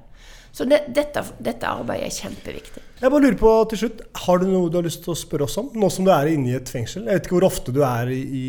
[0.55, 2.83] Så det, dette, dette arbeidet er kjempeviktig.
[3.01, 5.49] Jeg bare lurer på til slutt, Har du noe du har lyst til å spørre
[5.49, 5.73] oss om?
[5.75, 7.09] Nå som du er inne i et fengsel.
[7.09, 8.45] Jeg vet ikke hvor ofte du er i, i,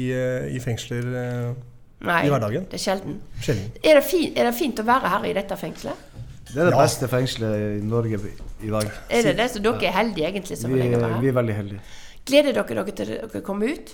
[0.53, 1.55] i fengsler eh,
[2.05, 2.67] Nei, i hverdagen.
[2.69, 3.17] det er sjelden.
[3.41, 3.71] Sjelden.
[3.81, 6.11] Er det, fin, er det fint å være her i dette fengselet?
[6.51, 6.83] Det er det Ja.
[6.85, 8.19] beste fengselet i Norge
[8.61, 8.91] i dag.
[9.09, 9.49] Er det det?
[9.55, 11.81] Så dere er heldige egentlig som vi, vi er veldig heldige.
[12.25, 13.91] Gleder dere dere til dere kommer ut?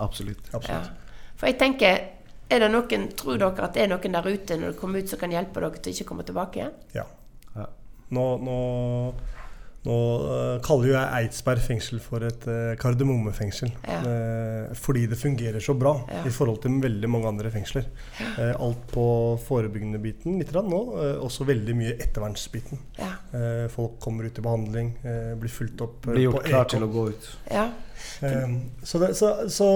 [0.00, 0.48] Absolutt.
[0.64, 0.80] Ja.
[1.36, 2.00] For jeg tenker,
[2.48, 5.12] er det noen, tror dere at det er noen der ute når dere kommer ut
[5.12, 6.76] som kan hjelpe dere til ikke å komme tilbake igjen?
[6.96, 7.04] Ja.
[8.08, 8.58] Nå, nå,
[9.88, 9.96] nå
[10.28, 13.70] eh, kaller jo jeg Eidsberg fengsel for et uh, kardemommefengsel.
[13.88, 13.98] Ja.
[14.04, 16.22] Eh, fordi det fungerer så bra Ja.
[16.28, 17.88] i forhold til veldig mange andre fengsler.
[18.38, 19.06] Eh, alt på
[19.48, 20.82] forebyggende biten litt grann nå.
[21.00, 22.78] eh, også veldig mye ettervernsbiten.
[23.00, 23.10] Ja.
[23.32, 26.68] Eh, folk kommer ut i behandling, eh, blir fulgt opp eh, Blir gjort på klar
[26.68, 27.30] til å gå ut.
[27.50, 27.68] Ja.
[28.22, 29.66] Eh, så, det, så, så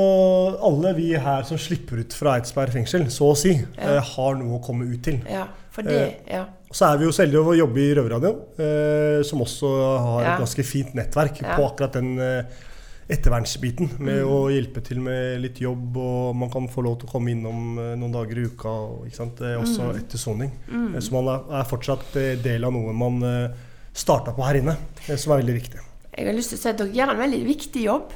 [0.62, 3.96] alle vi her som slipper ut fra Eidsberg fengsel, så å si, Ja.
[3.96, 5.20] eh, har noe å komme ut til.
[5.30, 6.44] Ja, for det, Eh, ja.
[6.72, 9.70] Og så er vi jo så heldige å jobbe i Røverradioen, eh, som også
[10.06, 12.44] har et ganske fint nettverk på akkurat den eh,
[13.12, 13.90] ettervernsbiten.
[14.00, 14.30] Med Mm.
[14.32, 17.76] å hjelpe til med litt jobb, og man kan få lov til å komme innom
[17.78, 18.72] eh, noen dager i uka.
[19.04, 19.40] Ikke sant?
[19.44, 19.96] Eh, også Mm.
[20.00, 20.50] etter soning.
[20.70, 20.94] Mm.
[20.94, 23.20] Eh, så man er, fortsatt del av noe man
[23.92, 24.76] starta på her inne,
[25.18, 25.80] som er veldig viktig.
[26.16, 28.12] Jeg har lyst til å si at dere gjør en veldig viktig jobb.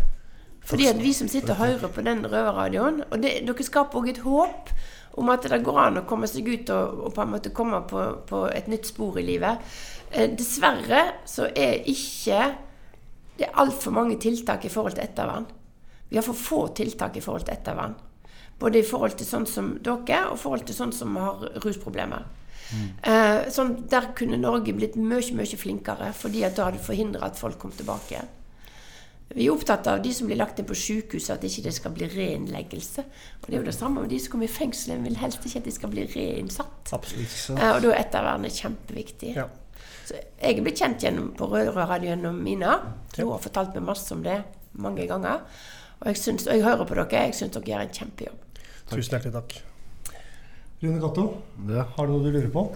[0.66, 4.09] Fordi at vi som sitter og hører på den røverradioen, og det, dere skaper òg
[4.09, 4.71] et håp
[5.17, 7.81] om at det går an å komme seg ut og, og på en måte komme
[7.89, 9.63] på, på et nytt spor i livet.
[10.13, 12.41] Eh, dessverre så er ikke
[13.37, 15.45] det er altfor mange tiltak i forhold til ettervern.
[16.09, 17.97] Vi har for få tiltak i forhold til ettervern.
[18.59, 22.25] Både i forhold til sånn som dere, og i forhold til sånn som har rusproblemer.
[23.03, 27.39] Eh, sånn, der kunne Norge blitt mye, mye flinkere, fordi at da hadde forhindra at
[27.39, 28.33] folk kom tilbake igjen.
[29.35, 31.93] Vi er opptatt av de som blir lagt inn på sykehus, at ikke det skal
[31.97, 33.03] bli reinnleggelse.
[33.41, 34.93] Og det er jo det samme med de som kommer i fengsel.
[34.95, 36.93] En vil helst ikke at de skal bli reinnsatt.
[36.95, 37.35] Absolutt.
[37.57, 39.33] Eh, og da er ettervernet kjempeviktig.
[39.35, 39.49] Ja.
[40.07, 42.77] Så jeg er blitt kjent gjennom, på Røverradioen gjennom Mina.
[43.16, 44.39] Hun har fortalt meg masse om det
[44.79, 45.43] mange ganger.
[46.01, 47.24] Og jeg, syns, og jeg hører på dere.
[47.27, 48.62] Jeg syns dere gjør en kjempejobb.
[48.93, 49.57] Tusen hjertelig takk.
[50.85, 51.27] Rune Gatto,
[51.72, 51.83] Ja.
[51.97, 52.68] har du noe du lurer på?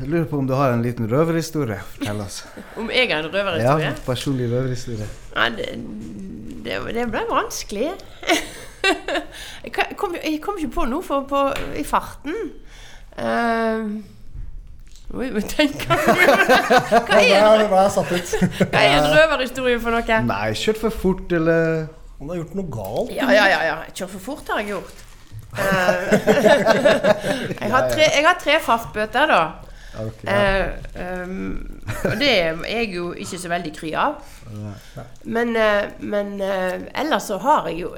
[0.00, 2.40] Jeg lurer på om du har en liten røverhistorie å fortelle oss?
[2.80, 3.90] Om jeg har en røverhistorie?
[3.90, 5.08] Ja, personlig røverhistorie.
[5.34, 5.68] Ja, det,
[6.64, 7.90] det, det ble vanskelig.
[9.66, 11.44] jeg, kom, jeg kom ikke på noe for, på,
[11.78, 12.38] i farten.
[13.12, 14.00] Uh,
[15.12, 15.96] Oi, men tenk Hva
[17.04, 17.34] Hva er,
[18.96, 20.20] en røverhistorie for noe?
[20.24, 23.12] Nei, kjørt for fort, eller Han har gjort noe galt.
[23.12, 23.60] Ja, ja, ja.
[23.68, 23.74] ja.
[23.92, 25.04] Kjørt for fort har jeg gjort.
[25.52, 26.14] Eh,
[27.60, 29.42] jeg har tre, jeg har tre fartsbøter, da.
[29.92, 34.20] Eh, ehm, og det er jeg jo ikke så veldig kry av.
[35.24, 37.92] Men, eh, men eh, ellers så har jeg jo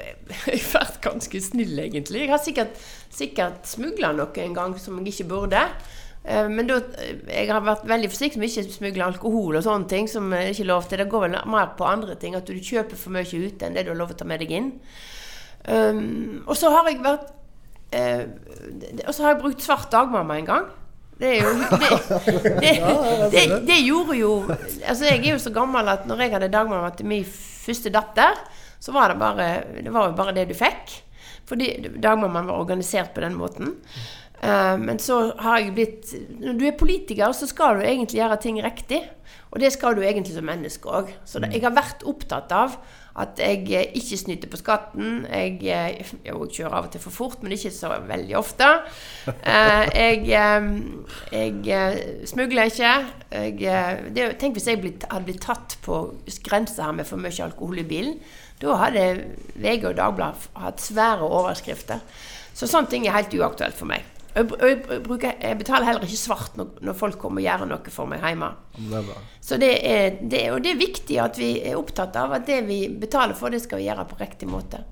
[0.75, 2.25] vært ganske snill, egentlig.
[2.25, 2.81] Jeg har sikkert,
[3.15, 5.67] sikkert smugla noe en gang som jeg ikke burde.
[6.25, 6.79] Men da,
[7.29, 10.55] jeg har vært veldig forsiktig med ikke å smugle alkohol og sånne ting som er
[10.55, 11.03] ikke lov til.
[11.03, 13.85] Det går vel mer på andre ting, at du kjøper for mye ute enn det
[13.85, 14.71] du har lov til å ta med deg inn.
[15.69, 17.29] Um, og så har jeg vært
[17.97, 18.25] uh,
[19.07, 20.67] Og så har jeg brukt svart dagmamma en gang.
[21.21, 21.51] Det jo
[22.63, 22.73] det,
[23.31, 26.91] det, det, gjorde jo Altså, jeg er jo så gammel at når jeg hadde dagmamma
[26.99, 28.41] til min første datter,
[28.83, 29.49] så var det bare
[29.79, 30.99] Det var jo bare det du fikk.
[31.49, 31.71] Fordi
[32.03, 33.77] dagmammaen var organisert på den måten.
[34.45, 38.41] Eh, men så har jeg blitt Når du er politiker, så skal du egentlig gjøre
[38.43, 39.03] ting riktig.
[39.53, 41.13] Og det skal du egentlig som menneske òg.
[41.25, 42.75] Så det, jeg har vært opptatt av
[43.15, 45.27] at jeg eh, ikke snyter på skatten.
[45.31, 48.71] Jeg, eh, jeg kjører av og til for fort, men ikke så veldig ofte.
[49.31, 50.27] Eh, jeg,
[51.65, 52.95] jeg smugler ikke.
[53.61, 56.01] Jeg, det, tenk hvis jeg hadde blitt tatt på
[56.47, 58.19] grensa her med for mye alkohol i bilen.
[58.63, 59.07] Da hadde
[59.55, 62.03] VG og Dagbladet hatt svære overskrifter.
[62.55, 64.14] Så sånne ting er helt uaktuelt for meg.
[64.35, 67.93] Jeg, jeg, bruker, jeg betaler heller ikke svart når, når folk kommer og gjør noe
[67.95, 68.51] for meg hjemme.
[68.91, 69.03] Det.
[69.45, 72.65] Så det er, det, og det er viktig at vi er opptatt av at det
[72.67, 74.83] vi betaler for, det skal vi gjøre på riktig måte.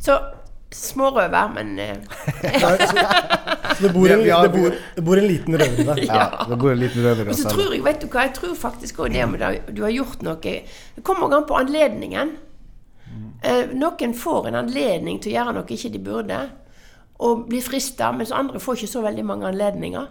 [0.00, 0.16] Så
[0.72, 1.96] smårøver, men eh,
[3.76, 6.02] Så det bor en, det bor, det bor en liten røver i deg.
[6.08, 8.34] Ja, det bor en liten røver i Og så tror jeg, vet du hva, jeg
[8.38, 9.36] tror faktisk også det om
[9.76, 12.36] du har gjort noe Det kommer an på anledningen.
[13.42, 16.38] Eh, noen får en anledning til å gjøre noe ikke de burde,
[17.18, 20.06] og blir frista, mens andre får ikke så veldig mange anledninger.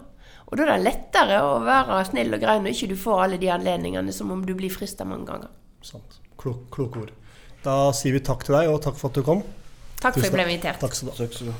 [0.45, 3.38] Og da er det lettere å være snill og grei når ikke du får alle
[3.41, 5.49] de anledningene som om du blir frista mange ganger.
[5.86, 6.20] Sant.
[6.41, 7.12] Klok, kloke ord.
[7.66, 9.41] Da sier vi takk til deg, og takk for at du kom.
[10.01, 10.80] Takk for at jeg ble invitert.
[10.82, 11.10] Takk skal
[11.47, 11.58] du ha.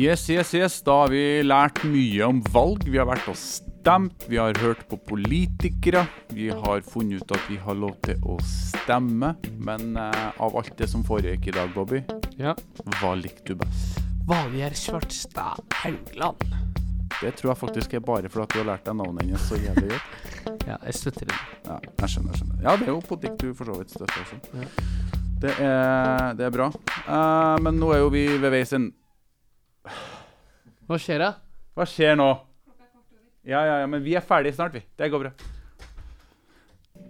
[0.00, 0.78] Yes, yes, yes.
[0.86, 2.86] Da har vi lært mye om valg.
[2.88, 6.06] Vi har vært og stemt, vi har hørt på politikere.
[6.32, 9.34] Vi har funnet ut at vi har lov til å stemme.
[9.60, 12.00] Men eh, av alt det som foregikk i dag, Bobby,
[12.40, 12.54] Ja.
[13.00, 13.98] hva likte du best?
[14.30, 16.46] Valgjerd Svartstad Haugland.
[17.20, 19.58] Det tror jeg faktisk er bare fordi at du har lært deg navnet hennes så
[19.60, 20.16] jævlig godt.
[20.70, 21.36] Ja, jeg støtter det.
[21.66, 22.58] Ja, jeg skjønner, jeg skjønner.
[22.62, 24.38] Ja, det er jo politikk du for så vidt støtter også.
[25.40, 26.66] Det, er, det er bra.
[27.00, 28.94] Eh, men nå er jo vi ved veis ende.
[30.90, 31.26] Hva skjer da?
[31.78, 32.26] Hva skjer nå?
[33.46, 34.80] Ja, ja, ja, men vi er ferdige snart, vi.
[34.98, 35.30] Det går bra.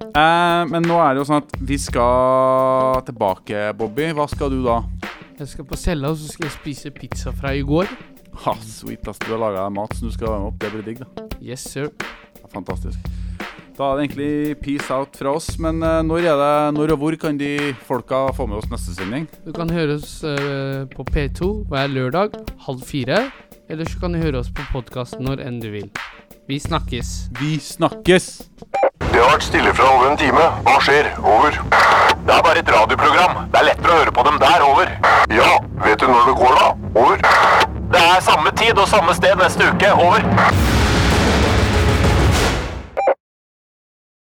[0.04, 4.10] Eh, men nå er det jo sånn at vi skal tilbake, Bobby.
[4.18, 4.82] Hva skal du da?
[5.40, 7.88] Jeg skal på cella, og så skal jeg spise pizza fra i går.
[8.44, 9.24] Ha, sweet, ass.
[9.24, 10.60] Du har laga deg mat som du skal være med opp.
[10.60, 11.28] Det blir digg, da.
[11.40, 11.88] Yes, sir.
[12.52, 13.00] Fantastisk.
[13.80, 15.54] Da er det egentlig peace out fra oss.
[15.56, 17.54] Men eh, når, det, når og hvor kan de
[17.88, 19.24] folka få med oss neste sending?
[19.48, 23.30] Du kan høre oss eh, på P2 hver lørdag halv fire.
[23.70, 25.86] Eller så kan du høre oss på podkast når enn du vil.
[26.50, 27.30] Vi snakkes.
[27.38, 28.26] Vi snakkes!
[28.98, 30.42] Det har vært stille fra over en time.
[30.66, 31.12] Hva skjer?
[31.22, 31.54] Over.
[32.26, 33.44] Det er bare et radioprogram.
[33.52, 34.66] Det er lettere å høre på dem der.
[34.66, 34.90] Over.
[35.38, 35.52] Ja,
[35.86, 36.68] vet du når det går, da?
[36.98, 37.24] Over.
[37.94, 39.94] Det er samme tid og samme sted neste uke.
[39.94, 40.79] Over.